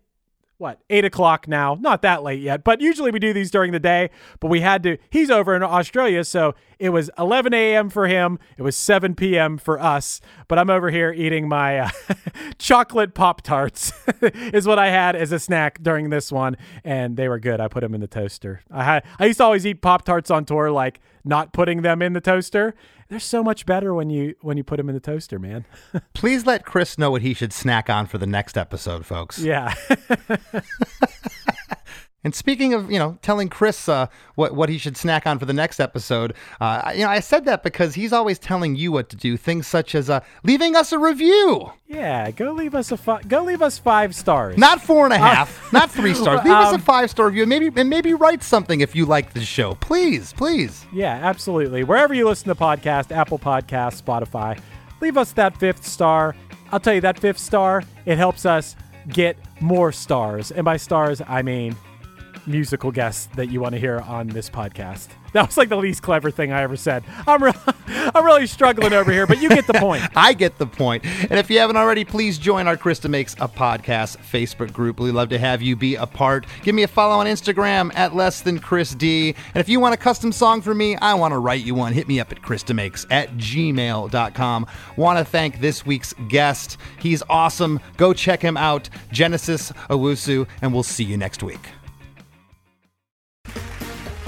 [0.59, 1.79] what, eight o'clock now?
[1.81, 4.11] Not that late yet, but usually we do these during the day.
[4.41, 7.91] But we had to, he's over in Australia, so it was 11 a.m.
[7.91, 8.39] for him.
[8.57, 9.59] It was 7 p.m.
[9.59, 10.21] for us.
[10.49, 11.91] But I'm over here eating my uh,
[12.59, 16.57] chocolate Pop Tarts, is what I had as a snack during this one.
[16.83, 17.61] And they were good.
[17.61, 18.63] I put them in the toaster.
[18.71, 22.01] I had, I used to always eat Pop Tarts on tour, like not putting them
[22.01, 22.75] in the toaster.
[23.09, 25.65] They're so much better when you when you put them in the toaster, man.
[26.15, 29.39] Please let Chris know what he should snack on for the next episode, folks.
[29.41, 29.75] yeah.
[32.23, 35.47] And speaking of, you know, telling Chris uh, what what he should snack on for
[35.47, 38.93] the next episode, uh, I- you know, I said that because he's always telling you
[38.93, 39.39] what to do.
[39.39, 43.43] Things such as uh, leaving us a review, Yeah, go leave us a fi- go
[43.45, 44.59] leave us five stars.
[44.59, 46.41] not four and a half, not three stars.
[46.45, 49.07] Leave us a Um, five star review, and maybe and maybe write something if you
[49.07, 49.75] like the show.
[49.77, 50.85] Please, please.
[50.93, 51.85] Yeah, absolutely.
[51.85, 54.61] Wherever you listen to podcast, Apple Podcasts, Spotify,
[55.01, 56.37] leave us that fifth star.
[56.71, 58.77] I'll tell you that fifth star, it helps us
[59.09, 60.53] get more stars.
[60.53, 61.75] And by stars, I mean
[62.47, 65.09] musical guests that you want to hear on this podcast.
[65.33, 67.05] That was like the least clever thing I ever said.
[67.27, 67.53] I'm re-
[67.87, 70.03] I'm really struggling over here, but you get the point.
[70.17, 71.05] I get the point.
[71.05, 74.99] And if you haven't already, please join our Chris DeMakes a Podcast Facebook group.
[74.99, 76.47] We'd love to have you be a part.
[76.63, 79.35] Give me a follow on Instagram at less than Chris D.
[79.55, 81.93] And if you want a custom song for me, I want to write you one.
[81.93, 84.67] Hit me up at ChrisDeMakes at gmail.com.
[84.97, 86.77] Want to thank this week's guest.
[86.99, 87.81] He's awesome.
[87.97, 91.61] Go check him out, Genesis Owusu, and we'll see you next week.